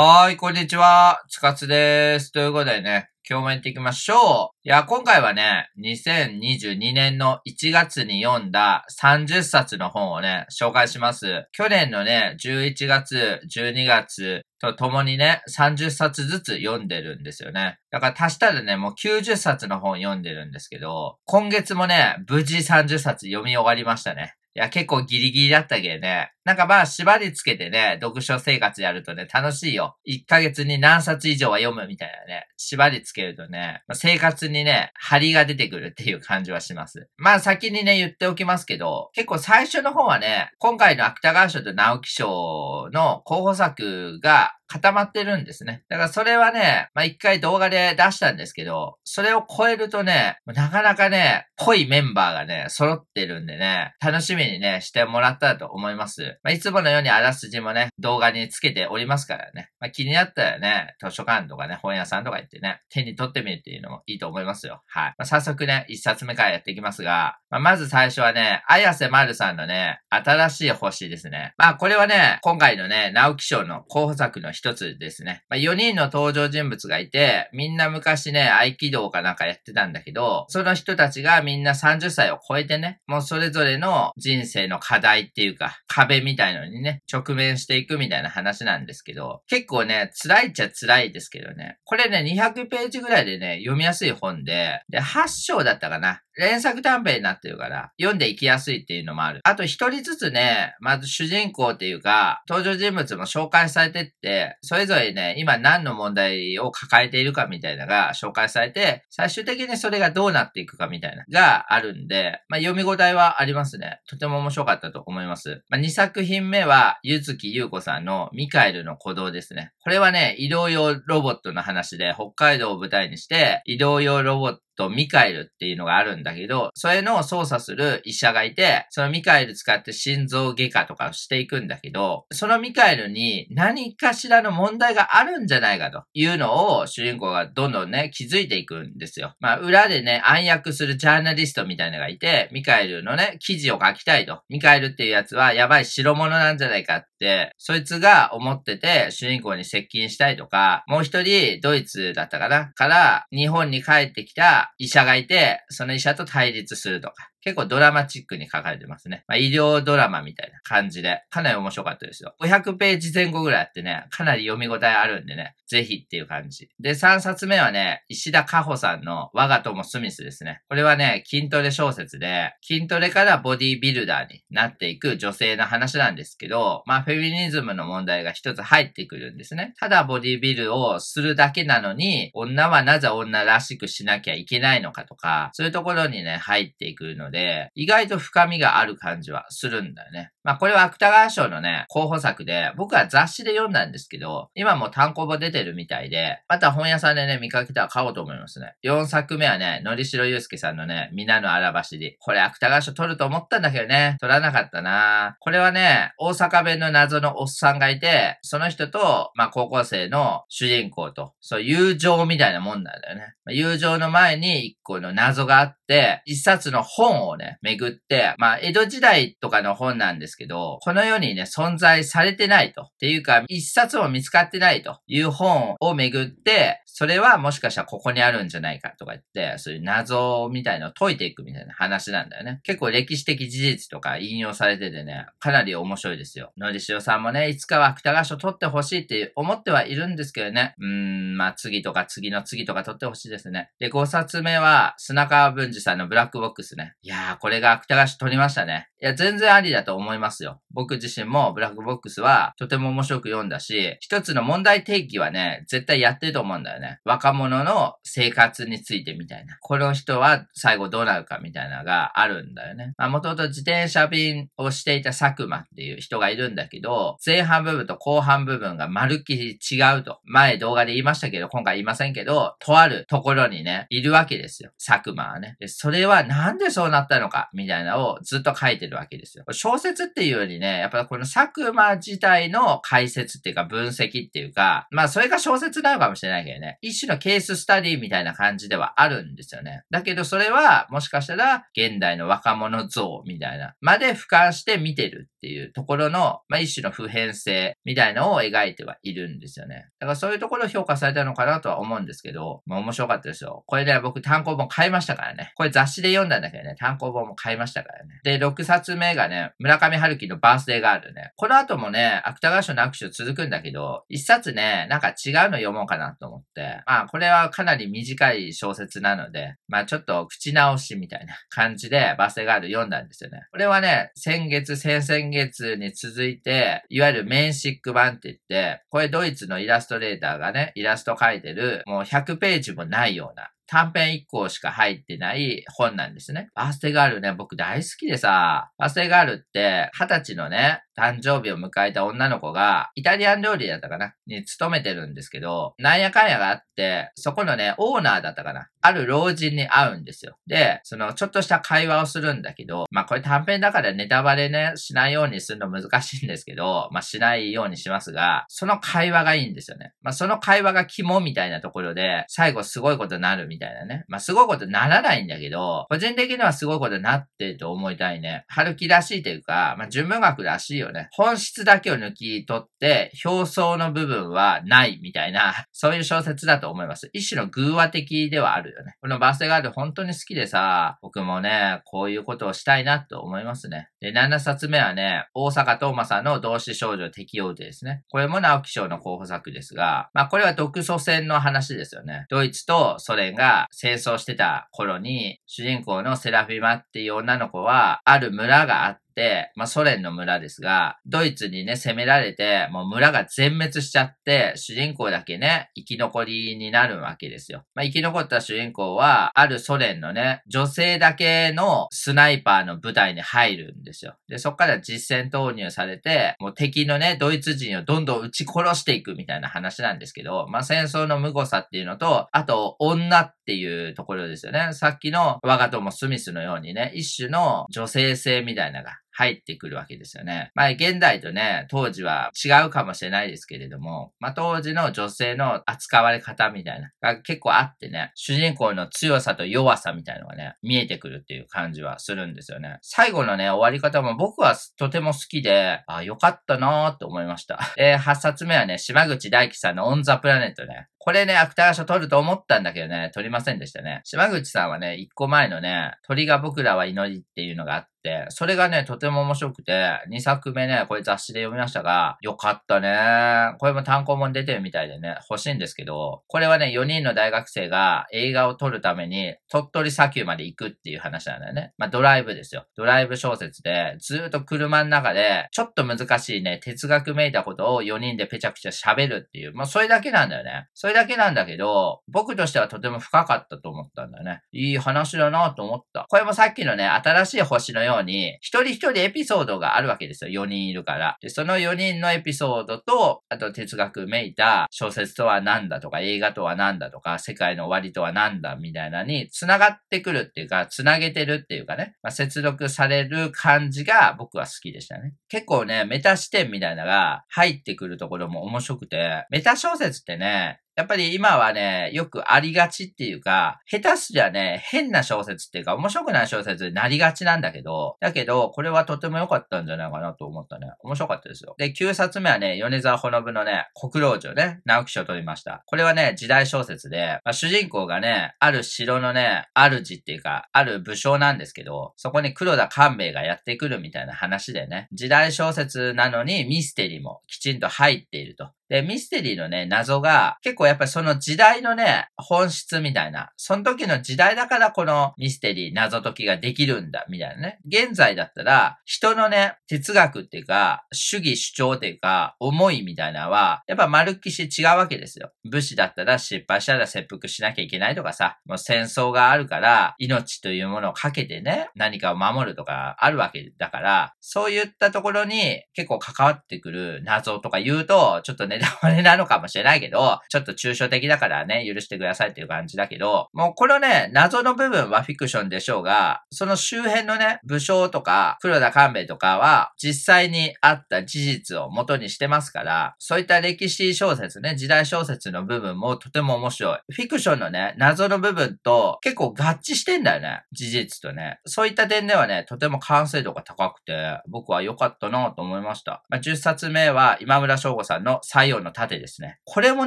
[0.00, 1.24] はい、こんにちは。
[1.28, 2.30] つかつです。
[2.30, 4.56] ということでね、今日もやっていきましょう。
[4.62, 11.48] いや、今回はね、2022年の1月に読んだ30冊の本をね、紹介します。
[11.50, 17.78] 去年のね、11月、12月と共にね、30冊ずつ読んでるんですよね。
[17.90, 24.36] だから足したらね、もう90冊の本読んでるんですけど、今月もね、無事30冊読み終わりましたね。
[24.54, 26.32] いや、結構ギリギリだったけどね。
[26.48, 29.98] なんかまあ、縛りつけてね、読書生活やるとね、楽しいよ。
[30.08, 37.10] 1ヶ月に何冊以上は読むみたいなね、縛りつけるとね、ま生活にね、張りが出てくるっていう感じはします。
[37.18, 45.82] まあ、先にね、言っておきますけど、結構最初の方はね、今回の芥川賞と直木賞の候補作が固まってるんですね。
[45.88, 56.37] だからそれはね、まあ、一回動画で出したんですけど、それを超えるとね、なかなかね、濃いメンバーがね、揃ってるんでね、楽しみにね、してもらったらと思います。
[56.42, 59.70] まあ、いつものようにあらすじもね、動画につけておりますからね。
[59.80, 64.82] まあ、気になったらね、図書館とかね、本屋さんとか行ってね、手に取ってみるっていうのもいいと思いますよ。
[64.86, 65.14] はい。
[65.18, 71.54] まあ、早速ね、一冊目からやっていきますが、まあ、まず最初はね、綾瀬まるさんのね、新しい星ですね。
[71.56, 75.44] まあ、これはね、今回のね、直木賞の候補作の一つですね。
[75.48, 91.78] まあ、4人の登場人物がいて、みんな昔ね、合気道かなんかやってたんだけど、その人たちがみんな30歳を超えてね、もうそれぞれの人生の課題っていうか、壁みみたいのにね、直面していくみたいな話なんですけど、結構ね、辛いっちゃ辛いですけどね。
[91.84, 96.22] これね、200ページぐらいでね、読みやすい本で、で、8章だったかな。
[96.38, 99.40] 連作短編になってるから、読んでいきやすいっていうのもある。
[99.42, 114.00] あと一人ずつね、まず主人公っていうか、登場人物も紹介されてって、それぞれね、今何の問題を抱えているかみたいなのが紹介されて、最終的にそれがどうなっていくかみたいな、があるんで、まあ、読み応えはありますね。
[114.08, 115.64] とても面白かったと思います。
[115.68, 119.72] まあ、2作品目は、ゆずきゆうこさんのミカエルの鼓動ですね。
[119.82, 139.34] これはね、移動用ロボットの話で、北海道を舞台にして、移動用ロボットとミカエルっていうのがあるんだけど、それの操作する医者がいて、そのミカエル使って心臓外科とかをしていくんだけど、そのミカエルに何かしらの問題があるんじゃないかというのを主人公がどんどんね、気づいていくんですよ。
[139.40, 144.42] まあ、裏でね、暗躍するジャーナリストみたいなのがいて、ミカエルのね、記事を書きたいと。
[144.48, 157.30] ミカエルっていうやつはやばい白物なんじゃないかって、そいつが思ってて主人公に接近したいとか、もう一人ドイツだったかなから日本に帰ってきた医者がいて、その医者と対立するとか。
[157.40, 159.24] 結構ドラマチックに書かれてますね。
[159.28, 162.34] まあ、医療ドラマみたいな感じで、かなり面白かったですよ。
[162.40, 166.68] 500ページ前後ぐらいあってね、かなり読み応えあるんでね、ぜひっていう感じ。
[166.80, 170.62] で、3冊目はね、石田加穂さんの我が友スミスですね。
[170.68, 179.74] これはね、筋トレ小説で、筋トレからボディビルダーになっていく女性の話なんですけど、まあ、フェミニズムの問題が一つ入ってくるんですね。
[179.78, 190.30] ただボディビルをするだけなのに、女はなぜ女らしくしなきゃいけないのかとか、そういうところにね、入っていくので、で、意外と深みがある感じはするんだよね。
[190.48, 198.74] まあこれは芥川賞のね、候補作で、僕は雑誌で読んだんですけど、今も単行本出てるみたいで、また本屋さんでね、見かけたら買おうと思いますね。
[198.82, 202.16] 4作目はね、のりしろゆうすけさんのね、皆の荒走り。
[202.18, 213.34] これ芥川賞取ると思ったんだけどね、取らなかったなこれはね、大阪弁の謎のおっさんがいて、その人と、まあ高校生の主人公と、そう友情みたいなもんなんだよね。
[213.48, 222.82] 友情の前に一個の謎があって、一冊の本をね、巡って、まあ、江戸時代とかの本なんですけど、この世にね、存在されてないと。
[222.82, 232.58] っていうか、一冊も見つかってないという本をめぐって、それはもしかしたらここにあるんじゃないかとか言って、そういう謎みたいのを解いていくみたいな話なんだよね。
[232.64, 236.50] 結構歴史的事実とか引用されててね、かなり面白いですよ。
[236.58, 240.74] のりしおさんもね、いつかは芥川賞取ってほしいって思ってはいるんですけどね。
[240.80, 243.70] うーん、まあ次とか次の次とか取ってほしいですね。
[243.78, 246.96] で、5冊目は、砂川文治さんのブラックボックスね。
[247.02, 248.88] いやー、これが芥川賞取りましたね。
[249.00, 250.60] いや、全然ありだと思いますよ。
[250.72, 256.87] 僕自身もブラックボックスはとても面白く読んだし、一つの問題提起はね、絶対やってると思うんだよね。
[257.04, 259.56] 若者の生活についてみたいな。
[259.60, 262.94] この人は最後どうなるかみたいなのがあるんだよね。
[262.96, 270.20] まあ、もともと自転車便をしていた佐久間っていう人がいるんだけど、前半部分と後半部分がまるっきり違うと。
[270.24, 274.70] 前動画で言いましたけど、今回言いませんけど、とあるところにね、いるわけですよ。
[274.84, 275.56] 佐久間はね。
[275.60, 279.44] で、それはなんでそうなったのかみたいなのをずっと書いてるわけですよ。
[279.52, 289.82] 小説っていうよりね、やっぱこの佐久間自体の解説っていうか分析っていうか、まあそれが小説なのかもしれないけどね、一種のケーススタディみたいな感じではあるんですよね。
[289.90, 299.86] だけどそれはもしかしたら現代の若者像みたいな、まで俯瞰して見てるっていうところの、まあ一種の普遍性みたいのを描いてはいるんですよね。
[300.00, 303.64] だからそういうところを評価されたのかなとは思うんですけど、まあ面白かったですよ。
[303.66, 305.52] これね、僕単行本買いましたからね。
[305.56, 308.20] これ雑誌で読んだんだけどね、単行本も買いましたからね。
[308.24, 311.32] で、6冊目がね、村上春樹のバースデーガールね。
[311.36, 315.14] この後もね、芥川賞の握手続くんだけど、一冊ね、なんか違う
[315.50, 316.67] の読もうかなと思って。
[316.86, 323.42] まあ、これはかなり短い小説なので、まあちょっと口直しみたいな感じでバセガール読んだんですよね。
[323.50, 336.48] これはね、先月、先々月に続いて、いわゆるメンシック版って言って、これドイツのイラストレーターがね、イラスト描いてる、もう100ページもないような、短編1個しか入ってない本なんですね。
[336.54, 350.38] バースデーガールね、僕大好きでさ、バースデーガールって20歳のね、誕生日を迎えた女の子が、イタリアン料理だったかなに勤めてるんですけど、なんやかんやがあって、そこのね、オーナーだったかなある老人に会うんですよ。
[350.46, 359.92] で、その、ちょっとした会話をするんだけど、まあこれ短編だからネタバレね、しないようにするの難しいんですけど、まあしないようにしますが、その会話がいいんですよね。
[360.02, 364.04] まあその会話が肝みたいなところで、最後すごいことになるみたいなみたいなね。
[364.06, 368.44] まあすごいことならないんだけど、個人的にはすごいことになってると思いたいね。
[368.46, 371.08] 春樹らしいというか、まあ純文学らしいよね。
[371.12, 377.10] 本質だけを抜き取って、表層の部分はないみたいな、 そういう小説だと思います。
[377.12, 378.94] 一種の偶話的ではあるよね。
[379.00, 383.88] このバースデーガール本当に好きでさ、僕もね、こういうことをしたいなと思いますね。
[384.00, 388.04] で、7冊目はね、大阪東馬さんの同志少女適用でですね。
[388.08, 392.26] これも直木賞の候補作ですが、まあこれは独ソ戦の話ですよね。
[392.28, 399.07] ドイツとソ連が戦争してた頃に、主人公のセラフィマっていう女の子は、ある村があって、、
[399.54, 407.64] まあソ連の村ですが、ドイツにね、攻められて、もう村が全滅しちゃって、主人公だけね、生き残りになるわけですよ。
[407.74, 414.16] まあ生き残った主人公は、あるソ連のね、女性だけのスナイパーの部隊に入るんですよ。
[414.28, 424.72] で、そっから実戦投入されて、もう敵のね、ドイツ人をどんどん撃ち殺していくみたいな話なんですけど、まあ戦争の無誤さっていうのと、あと、女っていうところですよね。
[424.72, 430.52] さっきの我が友スミスのようにね、一種の女性性みたいなのが入ってくるわけですよね。
[430.54, 442.78] まあ、現代とね、当時は違うかもしれないですけれども、まあ、当時の女性の扱われ方みたいな、が結構あってね、主人公の強さと弱さみたいなのがね、見えてくるっていう感じはするんですよね。
[442.82, 447.58] 最後のね、終わり方も僕はとても好きで、あ、よかったなーって思いました。
[447.76, 450.86] えー、8冊目はね、島口大輝さんのオンザプラネットね。
[451.08, 454.02] これね、芥川賞取ると思ったんだけどね、取りませんでしたね。
[454.04, 457.88] 島口さんはね、1個前のね、鳥が僕らは祈りっていうのがあって、
[458.30, 463.56] それがね、とても面白くて、2作目ね、これ雑誌で読みましたが、よかったね。
[463.58, 471.72] これも単行本出てるみたいでね、欲しいんですけど、これはね、4人の大学生が映画を撮るために、鳥取砂丘まで行くっていう話なんだよね。
[471.78, 472.66] まあ、ドライブですよ。
[472.76, 480.68] ドライブ小説で、ずっと車の中で、ちょっと難しいね、哲学めいたことを4人でぺちゃくちゃ喋るっていう、まあ、それだけなんだよね。
[480.74, 484.42] それだけなんだけど、僕としてはとても深かったと思ったんだよね。
[484.52, 486.06] いい話だなと思った。
[486.08, 490.44] これもさっきのね、新しい星のように、一人一人エピソードがあるわけですよ。
[490.44, 491.16] 4人いるから。
[491.20, 505.14] で、その4人のエピソードと、あと哲学めいた小説とは何だとか、映画とは何だとか、世界の終わりとは何だみたいなに繋がってくるっていうか、繋げてるっていうかね、まあ、接続される感じが僕は好きでしたね。
[505.28, 520.70] 結構ね、メタ視点みたいなのが入ってくるところも面白くて、メタ小説ってね、やっぱり今はね、よくありがちっていうか、下手すりゃね、変な小説っていうか、面白くない小説になりがちなんだけど、だけど、これはとても良かったんじゃないかなと思ったね。
[520.84, 521.56] 面白かったですよ。
[521.58, 525.64] で、9冊目はね、米沢ほのぶのね、国老城ね、直木賞を取りました。
[525.66, 538.52] これはね、時代小説で、まあ、主人公がね、ある城のね、主っていうか、ある武将なんですけど、そこに黒田官兵衛がやってくるみたいな話でね、時代小説なのにミステリーもきちんと入っていると。
[538.68, 547.58] で、ミステリーのね、謎が、結構やっぱその時代のね、本質みたいな、その時の時代だからこのミステリー、謎解きができるんだ、みたいなね。
[547.66, 555.32] 現在だったら、人のね、哲学っていうか、主義主張っていうか、思いみたいなのは、やっぱ丸っきし違うわけですよ。
[555.50, 586.78] 武士だったら失敗したら切腹しなきゃいけないとかさ、もう戦争があるから、命というものをかけてね、何かを守るとかあるわけだから、そういったところに結構関わってくる謎とか言うと、ちょっと、ネタバレなのかもしれないけど、ちょっと抽象的だからね、許してくださいっていう感じだけど、もうこのね、謎の部分はフィクションでしょうが、その周辺のね、武将とか、黒田官兵衛とかは、実際にあった事実を元にしてますから、そういった歴史小説ね、時代小説の部分もとても面白い。
[586.92, 590.42] フィクションのね、謎の部分と結構合致してんだよね。
[590.52, 591.40] 事実とね。
[591.46, 596.02] そういった点ではね、とても完成度が高くて、僕は良かったなと思いました。
[596.08, 599.38] まあ、10冊目は今村翔吾さんの西洋の盾ですね。
[599.44, 599.86] これも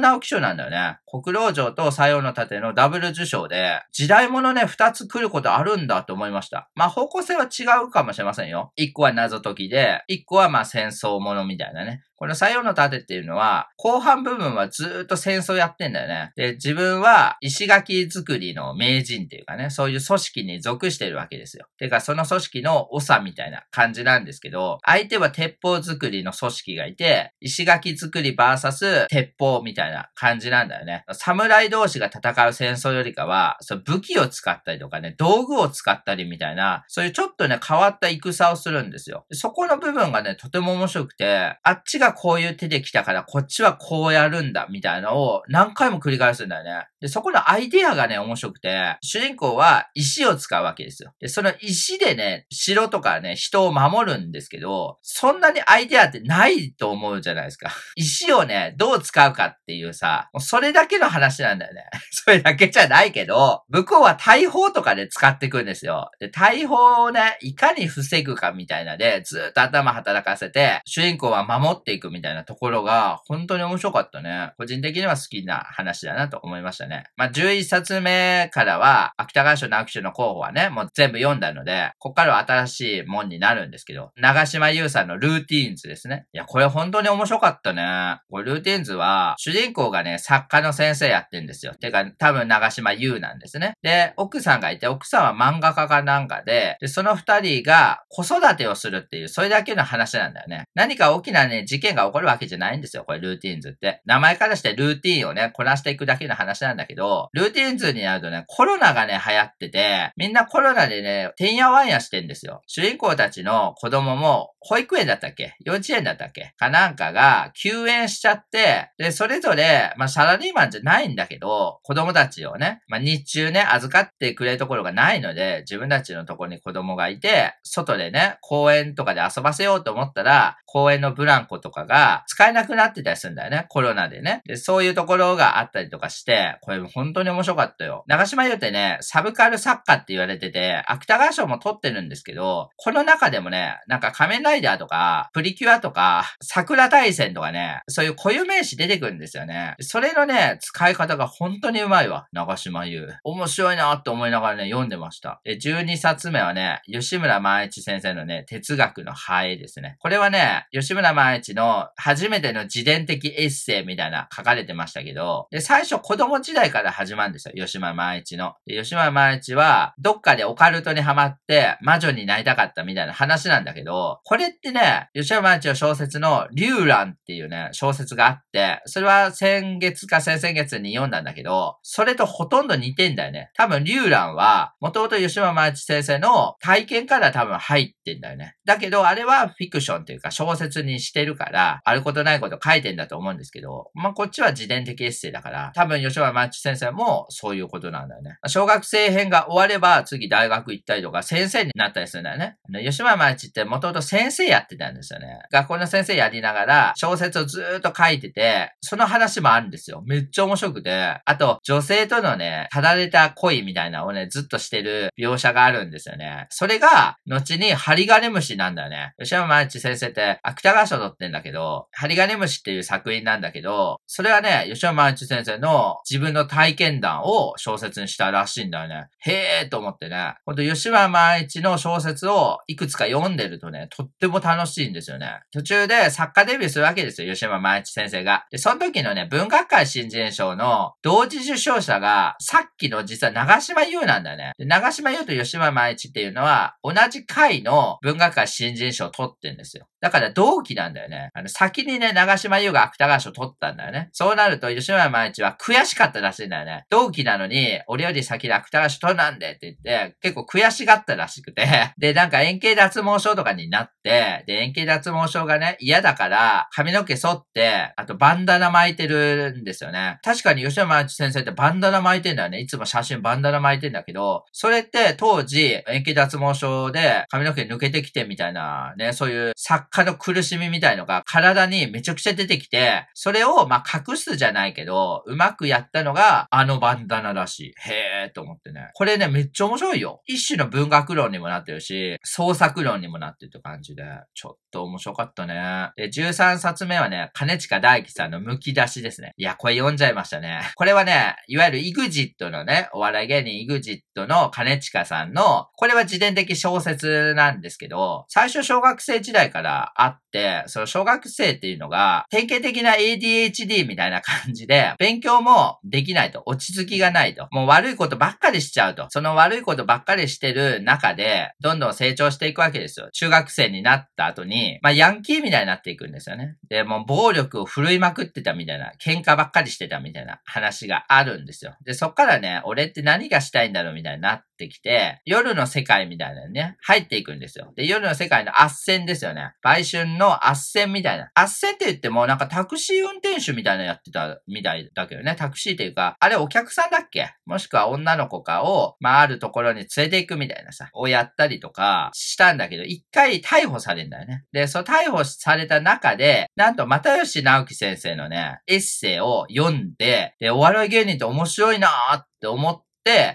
[0.00, 0.98] 直木賞なんだよね。
[1.06, 6.70] 国老城と西洋の盾のダブル受賞で、時代物ね、二つ来ることあるんだと思いました。
[6.74, 8.72] まあ方向性は違うかもしれませんよ。
[8.76, 12.02] 一個は謎解きで、一個はまあ戦争ものみたいなね。
[12.22, 16.30] この採用の盾っていうのは、後半部分はずっと戦争やってんだよね。
[16.36, 21.66] で、自分は石垣作りの名人っていうかね、そういう組織に属してるわけですよ。
[21.78, 31.02] てか、その組織の長みたいな感じなんですけど、相手は鉄砲作りの組織がいて、石垣作りバーサス鉄砲みたいな感じなんだよね。
[31.10, 39.26] 侍同士が戦う戦争よりかは、そ武器を使ったりとかね、道具を使ったりみたいな、そういうちょっとね、変わった戦をするんですよ。
[39.32, 46.86] そこの部分がね、とても面白くて、あっちがこういう手で来たからこっちはこうやるんだみたいなのを何回も繰り返すんだよね。
[47.00, 51.12] で、そこのアイデアがね、面白くて、主人公は石を使うわけですよ。
[51.20, 57.70] で、その石でね、城とかね、人を守るんですけど、そんなにアイデアってないと思うじゃないですか。
[57.96, 61.84] 石をね、どう使うかっていうさ、もうそれだけの話なんだよね。
[62.12, 66.10] それだけじゃないけど、向こうは大砲とかで使っていくんですよ。
[66.20, 74.52] で、大砲をね、いかに防ぐかみたいなで、ずっと頭働かせて、主人公は守っていくみたいなところが、本当に面白かったね。
[74.56, 76.92] 個人的には好きな話だなと思いましたね。
[76.92, 77.04] ね。
[77.16, 86.26] まあ、11冊目からは、芥川賞直木賞の候補はね、もう全部読んだので、こっからは新しいもんになるんですけど、長島優さんのルーティーンズですね。
[86.32, 88.20] いや、これ本当に面白かったね。
[88.30, 91.74] これルーティーンズは、主人公がね、作家の先生やってんですよ。
[91.74, 93.72] てか、多分長島優なんですね。
[93.82, 100.64] で、奥さんがいて、奥さんは漫画家かなんかで、で、その二人が子育てをするっていう、それだけの話なんだよね。
[100.74, 104.00] 何か大きなね、事件が起こるわけじゃないんですよ、これルーティーンズって。
[104.06, 112.62] 名前からしてルーティーンをね、こなしていくだけの話なんだけど、ルーティーンズになるとね、コロナがね、流行ってて、みんなコロナでね、てんやわんやしてんですよ。
[112.66, 115.56] 主人公たちの子供も、保育園だったっけ？
[115.64, 116.52] 幼稚園だったっけ？
[116.56, 133.66] かなんかが休園しちゃって、で、それぞれ、まあ、サラリーマンじゃないんだけど、子供たちをね、まあ、日中ね、預かってくれるところがないので、自分たちのところに子供がいて、外でね、公園とかで遊ばせようと思ったら、公園のブランコとかが使えなくなってたりするんだよね。
[133.68, 134.42] コロナでね。
[134.46, 138.04] で、そういうところがあったりとかして、これ本当に面白かったよ。
[138.06, 149.74] 長島優ってね、サブカル作家って言われてて、芥川賞も取ってるんですけど、この中でもね、なんか仮面ライダーとか、プリキュアとか、桜大戦とかね、そういう固有名詞出てくるんですよね。
[149.80, 152.26] それのね、使い方が本当にうまいわ。
[152.32, 153.08] 長島優。
[153.24, 155.40] 面白いなって思いながらね、読んでました。
[155.44, 159.96] で、12冊目はね、吉村万一先生のね、哲学のハエですね。
[159.98, 161.61] これはね、吉村万一の
[161.96, 167.54] 初めての自伝的エッセイみたいな書かれてましたけど、で、最初子供時代から始まるんですよ。
[167.54, 168.54] 吉村万一の。
[168.66, 183.50] で吉村万一は、どっかでオカルトにハマって魔女になりたかったみたいな話なんだけど、これってね、吉村万一の小説の竜蘭っていうね、小説があって、それは先月か先々月に読んだんだけど、それとほとんど似てんだよね。
[183.54, 188.56] 多分竜蘭は、もともと吉村万一先生の体験から多分入ってんだよね。
[188.64, 198.38] だけど、あれはフィクションっていうか小説にしてるから、あることないこと書いてんだと思うんですけど、まあ、こっちは自伝的エッセイだから、多分吉村万一先生もそういうことなんだよね。
[198.46, 202.56] 小学生編が終われば次大学行ったりとか先生になったりするんだよね。
[202.84, 205.40] 吉村万一ってもともと先生やってたんですよね。
[205.50, 210.02] 学校の先生やりながら小説をずっと書いてて、その話もあるんですよ。
[210.06, 211.20] めっちゃ面白くて。
[211.24, 216.46] あと、女性とのね、ただれた恋みたいなのをね、ずっとしてる描写があるんですよね。
[216.50, 219.14] それが、後に針金虫なんだよね。
[219.18, 229.08] 吉山万一先生って芥川賞取ってんだけど、針金虫っていう作品なんだけど、それはね、吉山万一先生の自分の体験談を小説にしたらしいんだよね。
[229.20, 230.34] へーと思ってね。
[230.44, 235.40] ほんと、吉村万一の小説をいくつか読んでるとね、とっても楽しいんですよね。
[235.52, 238.46] 途中で作家デビューするわけですよ、吉村万一先生が。
[238.50, 244.52] で、その時のね、文学界新人賞の同時受賞者が、さっきの実は長島優なんだよね。
[244.58, 249.86] で長島優と吉村万一っていうのは、同じ回の文学界新人賞を取ってんですよ。
[250.02, 251.30] だから同期なんだよね。
[251.32, 254.10] あの、先にね、長島優が芥川賞取ったんだよね。
[254.12, 256.86] そうなると、吉村毎日は悔しかったらしいんだよね。
[256.90, 261.64] 同期なのに、俺より先に芥川賞取なんでって言って、結構悔しがったらしくて、
[261.98, 270.18] で、なんか円形脱毛症とかになって、で、円形脱毛症がね、嫌だから、髪の毛剃って、あとバンダナ巻いてるんですよね。
[270.24, 272.58] 確かに吉村一先生ってバンダナ巻いてんだよね。
[272.58, 287.74] いつも写真バンダナ巻いてんだけど、それって当時、円形脱毛症で髪の毛抜けてきてみたいな、ね、そういう作家の苦しみみたいのが体にめちゃくちゃ出てきて、それをまあ隠すじゃないけど、うまくやったのがあのバンダナらしい。
[287.76, 288.90] へーと思ってね。
[288.94, 290.22] これね、めっちゃ面白いよ。
[290.26, 295.90] 一種の文学論にもなってるし、創作論にもなってるって感じで、ちょっと面白かったね。
[295.96, 299.34] で、13冊目はね、金近大樹さんの剥き出しですね。
[299.36, 300.62] いや、これ読んじゃいましたね。
[300.74, 310.21] これはね、いわゆる EXIT のね、お笑い芸人 EXIT の金近さんの、これは自伝的小説なんですけど、最初小学生時代からあって、
[310.66, 323.08] その小学生っていうのが、典型的な ADHD みたいな感じで、勉強もできないと、落ち着きがないと、もう悪いことばっかりしちゃうと、その悪いことばっかりしてる中で、どんどん成長していくわけですよ。
[323.12, 326.56] 中学生になった後に、まあ、ヤンキーみたいになっていくんですよね。
[326.68, 331.76] で、もう暴力を振るいまくってたみたいな、喧嘩ばっかりしてたみたいな話があるんですよ。
[331.84, 337.72] で、そっからね、俺って何がしたいんだろうみたいになってきて、夜の世界みたいなね、入っていくんですよ。
[337.76, 339.52] で、夜の世界の斡旋ですよね。
[339.62, 341.30] 売春の斡旋みたいな。
[341.34, 345.36] 斡旋って言ってもなんかタクシー運転手みたいなやってたみたいだけどね。
[345.38, 347.34] タクシーっていうか、あれお客さんだっけ？
[347.44, 354.44] もしくは女の子かを、まあ、あるところに連れて行くみたいなさ、をやったりとかしたんだけど、一回逮捕されるんだよね。
[354.52, 362.84] で、その逮捕された中で、なんと、又吉直樹先生のね、エッセイを読んで、で、お笑い芸人って面白いなーって思って、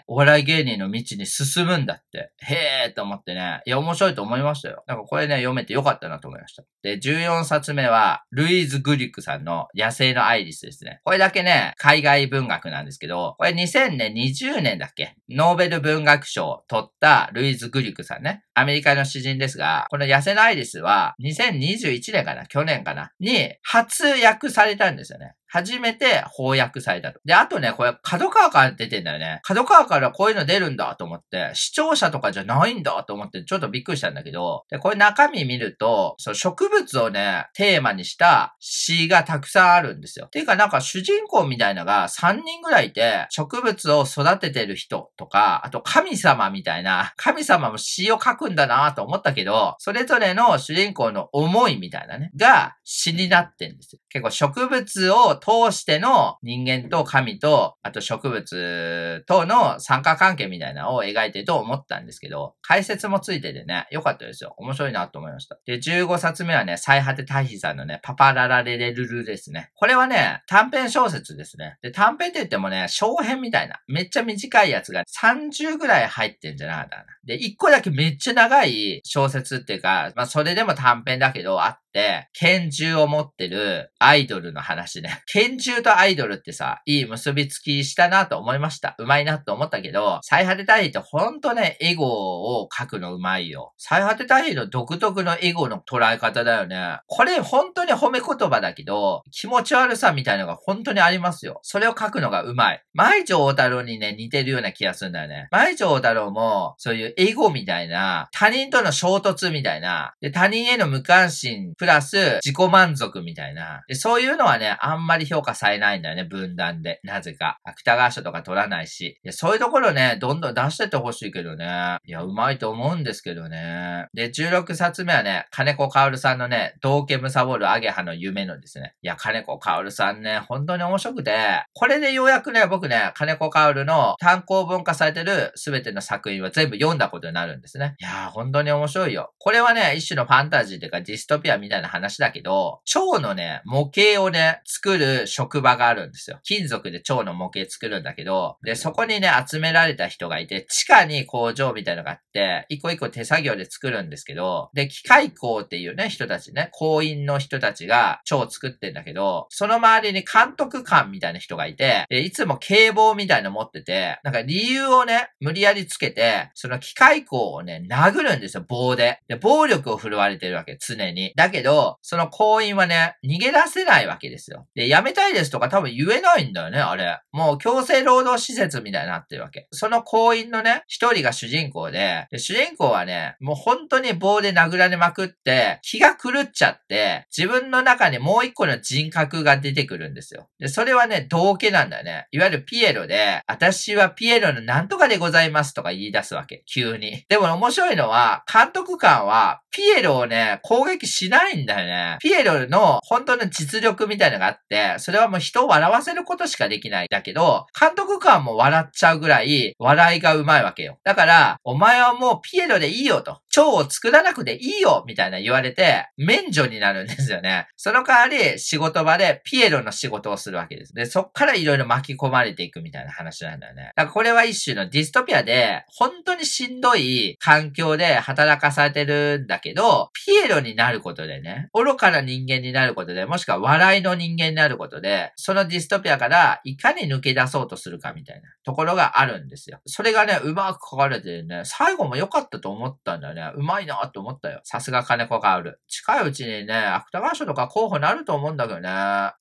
[0.07, 2.31] お笑い芸人の道に進むんだって。
[2.41, 3.61] へーと思ってね。
[3.65, 4.83] いや、面白いと思いましたよ。
[4.87, 6.63] なんかこれね、読めてよかったなと思いました。
[6.83, 11.01] で、14冊目は、ルイーズ・グリックさんの野生のアイリスですね。
[11.03, 15.15] これだけね、海外文学なんですけど、これ2020年だっけ？
[15.29, 18.43] ノーベル文学賞を取ったルイーズ・グリックさんね。
[18.57, 25.35] アメリカの詩人ですが、この野生のアイリスは2021年かな去年かなに初訳されたんですよね。
[25.47, 27.19] 初めて翻訳されたと。
[27.25, 29.39] で、あとね、これ、角川から出てんだよね。
[29.43, 40.27] 角川からこういうの出るんだと思って、視聴者とかじゃないんだと思って、ちょっとびっくりしたんだけど、で、これ中身見ると、そう、植物をね、テーマにした詩がたくさんあるんですよ。
[40.27, 54.01] ていうか、なんか主人公みたいなのが3人ぐらいいて、植物を育ててる人とか、あと神様みたいな、神様も詩を書くんだなと思ったけど、それぞれの主人公の思いみたいなね、が詩になってんですよ。
[54.09, 64.53] 結構植物を通しての人間と神と、あと植物との参加関係みたいなのを描いてると思ったんですけど、解説もついててね、良かったですよ。
[64.57, 65.57] 面白いなと思いました。
[65.65, 69.71] で、15冊目はね、最果て大飛さんのね、パパララレレルルですね。
[69.75, 71.77] これはね、短編小説ですね。
[71.81, 77.05] で、短編って言ってもね、小編みたいな、めっちゃ短いやつが30ぐらい入ってんじゃなかったかな。
[77.25, 85.23] で、1個だけめっちゃ長い小説っていうか、まあ、それでも短編だけどあって、拳銃を持ってるアイドルの話ね。
[85.27, 88.95] 拳銃とアイドルってさ、いい結びつきしたなと思いました。
[88.99, 93.73] うまいなと思ったけど、最果て大尉ってほんとね、エゴを書くのうまいよ。
[93.77, 96.99] 最果て大尉の独特のエゴの捉え方だよね。
[97.07, 101.59] これ本当に褒め言葉だけど、気持ち悪さみたいのが本当にありますよ。
[101.63, 102.83] それを書くのがうまい。
[102.93, 105.47] 舞女大太郎にね、似てるような気がするんだよね。
[105.49, 116.99] 舞女大太郎も、そういうエゴみたいな、他人との衝突みたいな、で他人への無関心、プラス自己満足みたいな、でそういうのはね、あんまり評価されないんだよね、分断で。
[117.03, 117.57] なぜか。
[117.63, 119.19] 芥川賞とか取らないし。
[119.23, 121.97] でそういうところね、どんどん出してってほしいけどね。
[122.05, 124.07] いや、うまいと思うんですけどね。
[124.13, 128.93] で、16冊目はね、金子薫さんのね、道家むさぼるアゲハの夢のですね。
[129.01, 137.95] いや、金子薫さんね、本当に面白くて、これでようやくね、僕ね、金子薫の単行本化されてるすべての作品は全部読んだことになるんですね。
[137.99, 139.33] いやー、本当に面白いよ。
[139.37, 146.39] これはね、一種のファンタジーというかディストピアみたいな話だけど、蝶のね、模型をね、作る職場があるんですよ。
[146.43, 169.19] 金属で蝶の模型作るんだけど、で、そこにね、集められた人がいて、地下に工場みたいのがあって、一個一個手作業で作るんですけど、で、機械工っていうね、人たちね、工員の人たちが蝶を作ってんだけど、その周りに監督官みたいな人がいて、で、いつも警棒みたいの持ってて、なんか理由をね、無理やりつけて、その機械工をね、殴るんですよ、棒で。
[169.27, 171.31] で、暴力を振るわれてるわけ、常に。
[171.35, 174.67] だけど、その行員はね、逃げ出せないわけですよ。
[174.75, 177.19] で、やめたいですとか多分言えないんだよね、あれ。
[177.31, 179.67] もう強制労働施設みたいになってるわけ。
[179.71, 190.49] その行員のね、一人が主人公で、で主人公はね、もう本当に棒で殴られまくって、気が狂っちゃって、自分の中にもう一個の人格が出てくるんですよ。
[190.59, 192.27] で、それはね、道家なんだよね。
[192.31, 196.63] いわゆるピエロで、私はピエロのなんとかでございますとか言い出すわけ。
[196.65, 197.25] 急に。
[197.29, 202.17] でも面白いのは、監督官は、ピエロをね、攻撃しないんだよね。
[202.19, 207.07] ピエロの本当の実力みたいなのがあって、それはもう人を笑わせることしかできないん。
[207.09, 210.97] だけど、監督官も笑っちゃうぐらい、笑いがうまいわけよ。
[211.03, 213.39] だから、お前はもうピエロでいいよと。
[213.57, 217.67] 蝶を作らなくていいよみたいな言われて、免除になるんですよね。
[217.75, 220.93] その代わり、仕事場でピエロの仕事をするわけです。
[220.93, 223.93] で、そっからいろいろ巻き込まれていくみたいな話なんだよね。
[223.95, 239.79] だからこれは一種のディストピアで、本当にしんどい環境で働かされてるんだけど、ピエロになることでね、愚かな人間になることで、もしくは笑いの人間になることで、そのディストピアからいかに抜け出そうとするかみたいなところがあるんですよ。
[239.87, 243.46] それがね、うまく書かれてるね、最後も良かったと思ったんだよね。
[243.51, 244.61] うまいなと思ったよ。
[244.63, 245.79] さすが金子ある。
[245.87, 248.89] 近いうちにね、芥川賞とか候補になると思うんだけどね。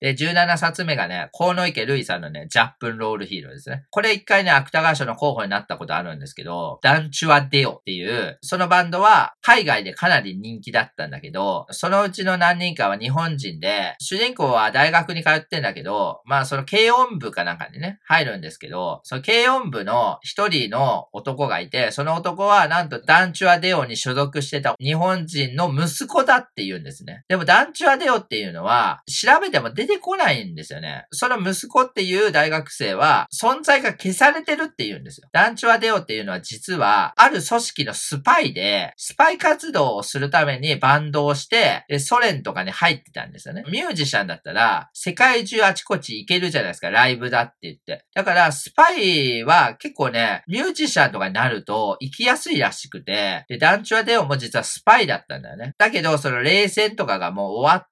[0.00, 3.84] で、17冊目がね、河野池るいさんのね、ジャップンロールヒーローですね。
[3.90, 27.24] これ一回ね、芥川賞の候補になったことあるんですけど、ダンチュアデオっていう、そのバンドは海外でかなり人気だったんだけど、そのうちの何人かは日本人で、主人公は大学に通ってんだけど、まあその軽音部かなんかにね、入るんですけど、その軽音部の一人の男がいて、その男はなんとダンチュアデオに所属してた日本人の息子だって言うんですね。
[27.28, 31.06] でも団地はデオっていうのは調べても出てこないんですよね。
[31.10, 35.28] その息子っていう大学生は存在が消されてるって言うんですよ。
[35.32, 43.64] 団地はデオっていうのは実はある組織のスパイでスパイ活動をするためにバンドをしてソ連とかに入ってたんですよね。
[43.70, 46.90] ミュージシャンだったら世界中あちこち行けるじゃないですか。
[46.90, 48.04] ライブだって言って。
[48.14, 55.74] だからスパイは結構ね、ミュージシャンとかになると行きやすいらしくて、で、団地はデオも実はスパイだったんだよね。
[55.78, 57.88] だけど、その冷戦とかがもう終わっ、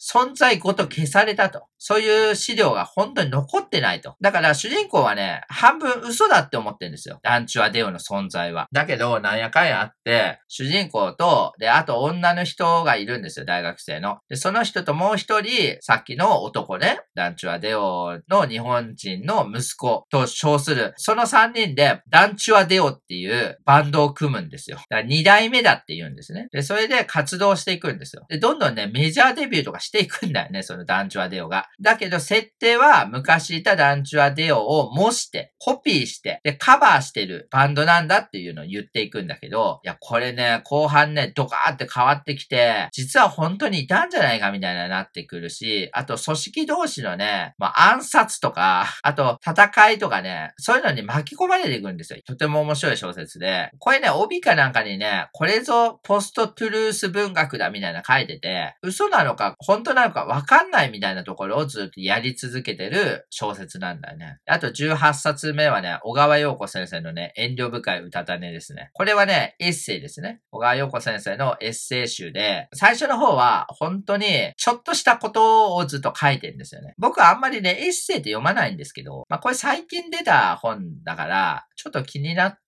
[0.00, 1.66] 存在ごと消されたと。
[1.78, 4.16] そういう資料が本当に残ってないと。
[4.20, 7.20] だから主人公はね、半分嘘だって思ってるんですよ。
[7.22, 8.66] 団地はデオの存在は。
[8.72, 14.18] だけど、なんやかんやあって、主人公と、で、あと女の人がいるんですよ、大学生の。
[14.28, 24.78] で、その人ともう一人、さっきの男ね、団地はデオの日本人の息子と称する、その三人で、団地はデオっていうバンドを組むんですよ。
[24.88, 26.48] だから二代目だって言うんですね。
[26.52, 28.24] で、それで活動していくんですよ。
[28.28, 31.68] で、どんどんね、メジャーデビューとかしていくんだよね、その団地はデオが。
[31.80, 52.20] だけど、設定は昔いた団地はデオを模して、コピーして、で、カバーしてるバンドなんだっていうのを言っていくんだけど、いや、これね、後半ね、ドカーって変わってきて、実は本当にいたんじゃないかみたいななってくるし、あと組織同士のね、まあ、暗殺とか、あと戦いとかね、そういうのに巻き込まれていくんですよ。
[52.26, 53.70] とても面白い小説で。
[53.78, 64.38] これね、帯かなんかにね、これぞポストトゥルース文学だみたいな書いてて、嘘なのか本当なのかわかんないみたいなところをずっとやり続けてる小説なんだよね。
[64.46, 68.90] あと18冊目はね、小川陽子先生のね、遠慮深い歌種ですね。
[68.92, 70.40] これはね、エッセイですね。
[70.50, 76.94] 小川陽子先生のエッセイ集で、最初の方は本当にちょっとしたことをずっと書いてるんですよね。
[76.98, 82.65] 僕はあんまりね、エッセイって読まないんですけど、まあこれ最近出た本だから、ちょっと気になって、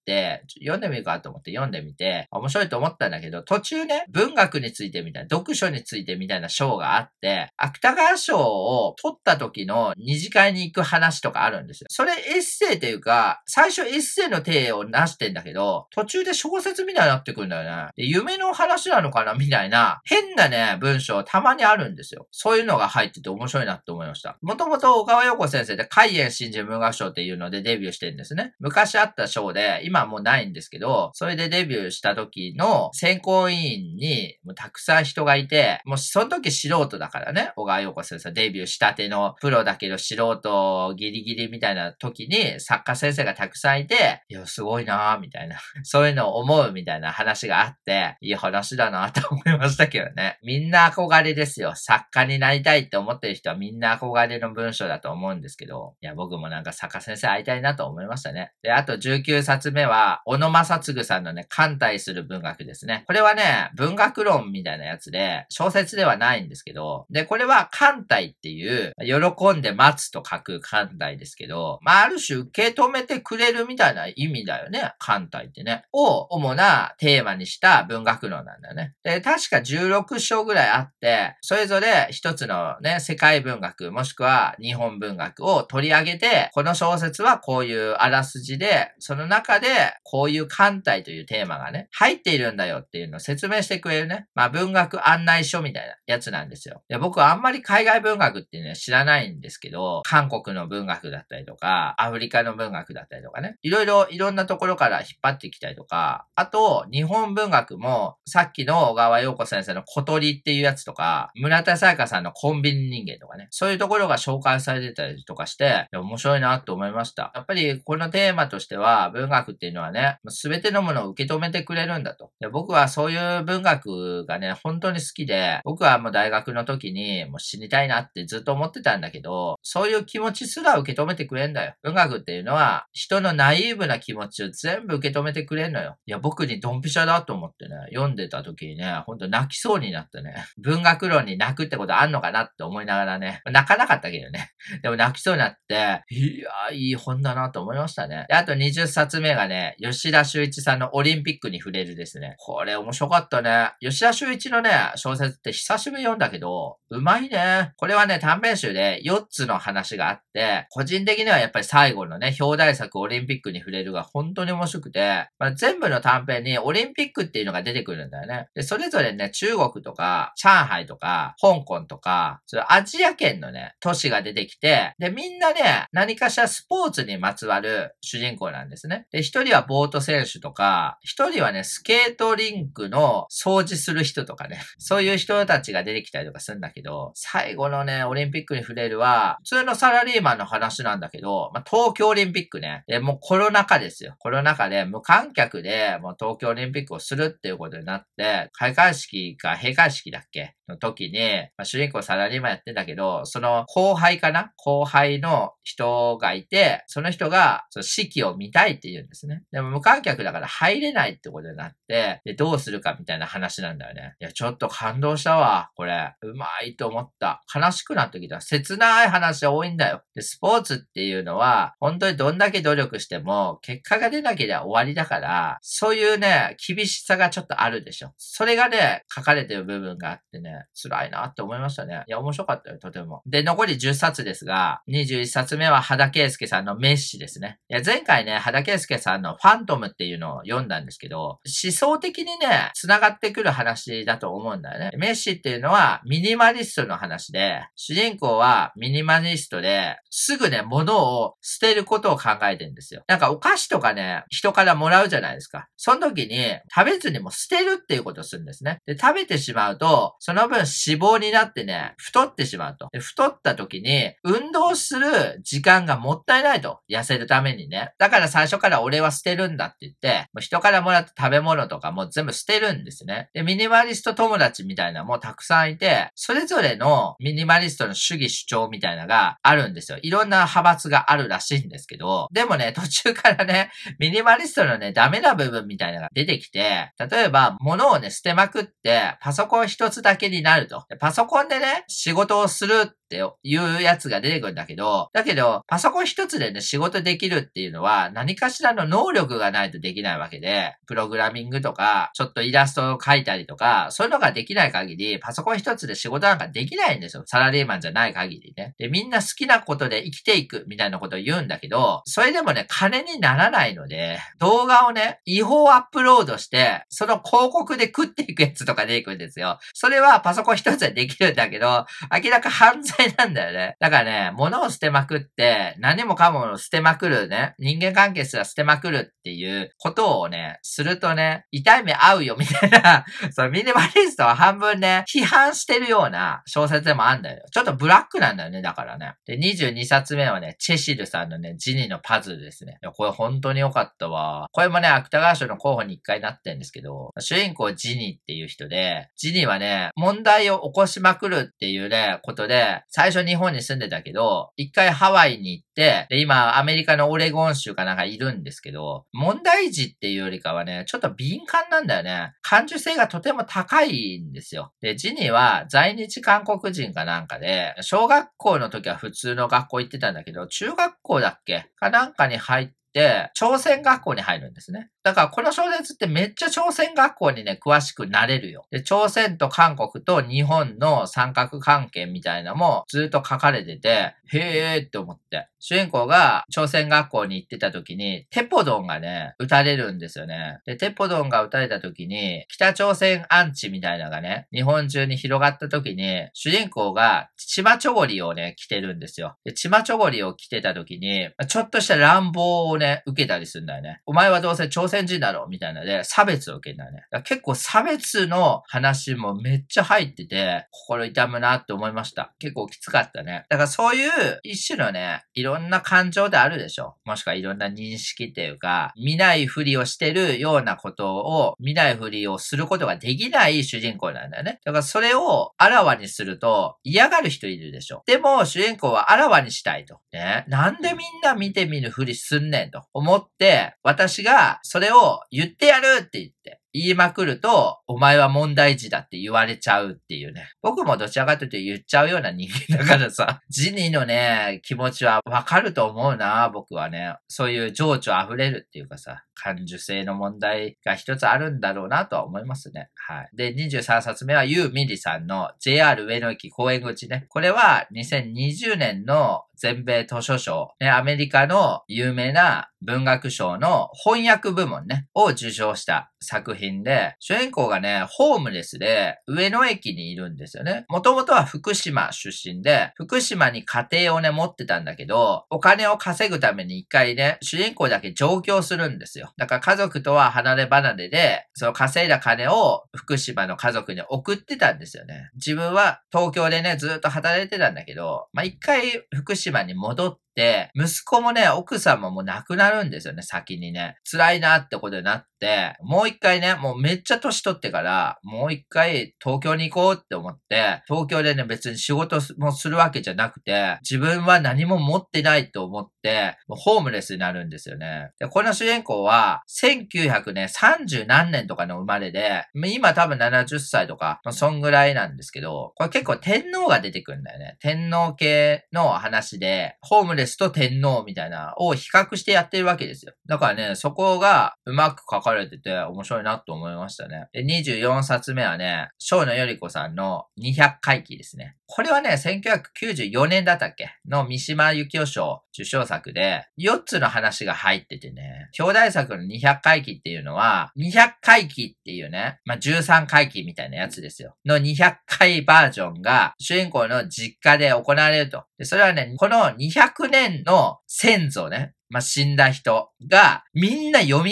[0.60, 11.86] 読んでみるかと思って読んでみて、面白いと思ったんだけど、途中ね、文学についてみたいな、読書についてみたいな章があって、芥川賞を取った時の二次会に行く話とかあるんですよ。
[11.90, 17.88] それエッセイというか、最初エッセイの体をなしてんだけど、途中で小説みたいになってくるんだよね。
[17.96, 22.26] で夢の話なのかなみたいな、変なね、文章たまにあるんですよ。
[22.30, 24.38] そういうのが入ってて面白いなって思いました。
[24.42, 28.54] もともと小川洋子先生で海縁新人文学賞っていうのでデビューしてるんですね。
[28.58, 45.58] 昔あった賞で、今はもうないんですけど、それでデビューした時の選考委員にもうたくさん人がいて、もうその時素人だからね、小川洋子先生デビューしたてのプロだけど素人ギリギリみたいな時に作家先生がたくさんいて、いや、すごいなぁ、みたいな。
[45.82, 50.38] そういうのを思うみたいな話があって、いい話だなと思いましたけどね。
[50.42, 51.74] みんな憧れですよ。
[51.74, 58.52] 作家になりたいって思ってる人はみんな憧れの文章だと思うんですけど、いや、僕もなんか作家先生会いたいなと思いましたね。
[58.62, 63.04] で、あと19冊目目は、小野正嗣さんのね、艦隊する文学ですね。
[63.06, 75.84] これはね、文学論みたいなやつで、小説ではないんですけど、で、これは艦隊っていう、喜んで待つと書く艦隊ですけど、まあ、ある種受け止めてくれるみたいな意味だよね、艦隊ってね。
[75.92, 78.94] を主なテーマにした文学論なんだよね。
[79.04, 94.26] で、確か16章ぐらいあって、それぞれ一つのね、世界文学、もしくは日本文学を取り上げて、この小説はこういうあらすじで、その中ででこういう艦隊というテーマがね、入っているんだよっていうのを説明してくれるね。
[94.34, 96.82] まあ文学案内書みたいなやつなんですよ。
[96.88, 103.56] で僕はあんまり海外文学っていうのは知らないんですけど、韓国の文学だったりとか、アフリカの文学だったりとかね。
[103.62, 117.32] いろいろいろんなところから引っ張ってきたりとか、あと、日本文学も、さっきの小川洋子先生の小鳥っていうやつとか、村田沙耶香さんのコンビニ人間とかね、そういうところが紹介されてたりとかして、面白いなと思いました。
[117.34, 122.30] やっぱりこのテーマとしては、文学っていうのはね、すべてのものを受け止めてくれるんだと。
[122.38, 131.74] で僕はそういう文学がね、本当に好きで、僕はもう大学の時にもう死にたいなってずっと思ってたんだけど、そういう気持ちすら受け止めてくれんだよ。
[131.82, 135.96] 文学っていうのは、人のナイーブな気持ちを全部受け止めてくれんのよ。
[136.06, 144.50] いや、僕にドンピシャだと思ってね、読んでた時にね、ほんと泣きそうになってね、文学論に泣くってことあんのかなって思いながらね、泣かなかったけどね。
[144.82, 148.26] でも泣きそうになって、いや、いい本だなと思いましたね。
[148.28, 152.36] で、あと20冊目がね、ね吉田修一さんのオリンピックに触れるですね。
[152.38, 153.72] これ面白かったね。
[153.80, 157.72] 吉田修一のね、小説って久しぶり読んだけど、うまいね。
[157.76, 168.48] これはね、短編集で4つの話があって、個人的にはやっぱり最後のね、表題作オリンピックに触れるが本当に面白くて、まあ、全部の短編にオリンピックっていうのが出てくるんだよね。
[168.54, 179.06] で、それぞれね、中国とか、上海とか、香港とか、そアジア圏のね、都市が出てきて、で、みんなね、何かしらスポーツにまつわる主人公なんですね。
[179.12, 194.14] で、一人はボート選手とか、一人はね、スケートリンクの掃除する人とかね、 そういう人たちが出てきたりとかするんだけど、最後のね、オリンピックに触れるは、普通のサラリーマンの話なんだけど、まあ、東京オリンピックね、で、もうコロナ禍ですよ。
[194.18, 201.18] コロナ禍で無観客でもう東京オリンピックをするっていうことになって、開会式か閉会式だっけの時に、
[201.56, 204.52] まあ、主人公サラリーマンやってんだけど、その後輩かな？
[204.56, 209.42] 後輩の人がいて、その人がその式を見たいって言うんですね。
[209.52, 214.14] でも無観客だから入れないってことになって、で、どうするかみたいな話なんだよね。
[214.20, 216.14] いや、ちょっと感動したわ、これ。
[216.22, 217.42] うまいと思った。
[217.54, 218.40] 悲しくなってきた。
[218.40, 220.02] 切ない話多いんだよ。
[220.14, 228.12] で、スポーツっていうのは、本当にどんだけ努力しても、結果が出なければ終わりだから、そういうね、厳しさがちょっとあるでしょ。
[228.16, 232.04] それがね、書かれてる部分があってね、辛いなって思いましたね。
[232.06, 233.22] いや、面白かったよ、とても。
[233.26, 237.58] で、残り10冊ですが、21冊目は肌圭介さんのメッシですね。
[237.68, 244.90] いや、前回ね、肌圭介さんのファントムっていうのを読んだんですけど、思想的にね、繋がってくる話だと思うんだよね。
[244.96, 253.04] メッシっていうのはミニマリストの話で、主人公はミニマリストで、すぐね、物を捨てることを考えてるんですよ。
[253.08, 255.68] なんかお菓子とかね、人からもらうじゃないですか。
[255.76, 258.78] その時に食べずにも捨てるっていうことをするんですね。
[258.86, 260.66] で、食べてしまうと、その分脂
[261.00, 262.88] 肪になってね、太ってしまうと。
[262.92, 266.80] で、太った時に、運動する時間がもったいないと。
[266.90, 267.92] 痩せるためにね。
[267.98, 273.30] だから最初から俺は捨てるんだって言って、もう人からもらった食べ物とかも全部捨てるんですね。
[273.34, 279.98] で、ミニマリスト友達みたいなのもたくさんいて、それぞれのミニマリストの主義主張みたいなのがあるんですよ。
[280.02, 290.84] いろんな派閥があるらしいんですけど、でもね、 途中からね、ミニマリストのね、ダメな部分みたいなのが出てきて、例えば、物をね、捨てまくって、パソコン一つだけになると。
[291.00, 307.22] パソコンでね、仕事をするっていうやつが出てくるんだけど、だけど、パソコン一つでね、仕事できるっていうのは、何かしらの能力がないとできないわけで、プログラミングとか、ちょっとイラストを描いたりとか、そういうのができない限り、パソコン一つで仕事なんかできないんですよ。
[307.26, 308.74] サラリーマンじゃない限りね。
[308.78, 319.58] で、みんな好きなことで生きていくみたいなことを言うんだけど、それでもね、金にならないので、動画をね、違法アップロードして、その広告で食っていくやつとか出てくるんですよ。
[319.72, 321.86] それはパソコン一つでできるんだけど、
[322.22, 323.76] 明らか犯罪なんだよね。
[323.78, 337.44] だからね、物を捨てまくって、何もかも捨てまくるね、人間関係すら捨てまくるっていうことをね、するとね、痛い目合うよみたいな、 そのミニマリストは半分ね、批判してるような小説でもあんだよ。
[337.52, 339.14] ちょっとブラックなんだよね、だからね。
[339.26, 342.78] で、22冊目はね、チェシルさんのね、ジニのパズルですね。
[342.82, 344.48] いやこれ本当に良かったわ。
[344.52, 362.32] これもね、芥川賞の候補に一回なってんですけど、主人公ジニっていう人で、ジニはね、問題を起こしまくるっていうね、ことで、最初日本に住んでたけど、一回ハワイに行って、で、今アメリカのオレゴン州かなんかいるんですけど、問題児っていうよりかはね、ちょっと敏感なんだよね。
[362.42, 364.72] 感受性がとても高いんですよ。
[364.80, 374.88] で、ジニは在日韓国人かなんかで、小学校の時は普通の学校行ってたんだけど、中学校だっけかなんかに入って、朝鮮学校に入るんですね。
[375.08, 378.66] だからこの小説ってめっちゃ朝鮮学校にね、詳しくなれるよ。
[378.70, 385.48] で、朝鮮と韓国と日本の三角関係みたいなのもずっと書かれてて、へーって思って。
[385.60, 390.60] 主人公が朝鮮学校に行ってた時に、テポドンがね、撃たれるんですよね。
[390.66, 399.36] で、テポドンが撃たれた時に、北朝鮮アンチみたいなのがね、日本中に広がった時に、主人公がチマチョゴリをね、着てるんですよ。
[399.44, 404.00] で、チマチョゴリを着てた時に、ちょっとした乱暴をね、受けたりするんだよね。
[404.06, 407.04] お前はどうせ朝鮮鮮人だろみたいなで、差別を受けたね。
[407.24, 412.34] 結構差別の話もめっちゃ入ってて、心痛むなって思いました。
[412.38, 413.44] 結構きつかったね。
[413.48, 414.10] だからそういう
[414.42, 416.96] 一種のね、いろんな感情であるでしょ。
[417.04, 424.60] もしくはいろんな認識っていうか、見ないふりをしてるようなことを、見ないふりをすることができない主人公なんだよね。
[424.64, 428.02] だからそれをあらわにすると嫌がる人いるでしょ。
[428.06, 430.00] でも主人公はあらわにしたいと。
[430.12, 430.44] ね。
[430.48, 440.50] なんでみんな見てみるふりすんねんと思って、私がそれれを言ってやるって言って、言いまくると、お前は問題児だって言われちゃうっていうね。
[440.62, 447.14] 僕もどちらかというと言っちゃうような人間だからさ、ジニーのね、気持ちはわかると思うな、僕はね。
[447.28, 452.90] そういう情緒溢れるっていうかさ、感受性の問題が一つあるんだろうなとは思いますね。
[452.94, 453.28] はい。
[453.34, 457.26] で、23冊目はユー・ミリさんの JR 上野駅公園口ね。
[457.28, 470.84] これは2020年の全米図書賞、ね、アメリカの有名な文学賞の翻訳部門ね、を受賞した作品で、主人公がね、ホームレスで上野駅にいるんですよね。
[470.88, 479.32] もともとは福島出身で、福島に家庭をね、持ってたんだけど、お金を稼ぐために一回ね、主人公だけ上京するんですよ。
[479.36, 485.30] だから家族とは離れ離れで、その稼いだ金を福島の家族に送ってたんですよね。
[485.34, 490.27] 自分は東京でね、ずっと働いてたんだけど、まあ、一回福島に戻って、
[490.74, 493.96] 息子もね、奥さんももう亡くなるんですよね、先にね。
[494.10, 508.10] 辛いなってことになって、もう一回ね、もうめっちゃ年取ってから、もう一回東京に行こうって思って、東京でね、別に仕事もするわけじゃなくて、自分は何も持ってないと思って、もうホームレスになるんですよね。
[508.18, 517.56] で、この主人公は、1900ね、30何年とかの生まれで、今多分70歳とか、そんぐらいなんですけど、これ結構天皇が出てくるんだよね。
[517.60, 523.14] 天皇系の話で、ホームレススと天皇みたいなを比較してやってるわけですよ。
[523.26, 527.26] だからね、そこがうまく書かれてて面白いなと思いましたね。
[527.32, 531.56] で、24冊目はね、小野より子さんの200回忌ですね。
[531.66, 533.90] これはね、1994年だったっけ？
[534.08, 544.36] の三島由紀夫賞受賞作で、4つの話が入っててね、兄弟作の200回忌っていうのは、200回忌っていうね、まあ、13回忌みたいなやつですよ。
[544.46, 548.44] の200回バージョンが、主人公の実家で行われると。
[548.58, 554.24] で、それはね、この200年の先祖ね、まあ、死んだ人がみんな蘇っ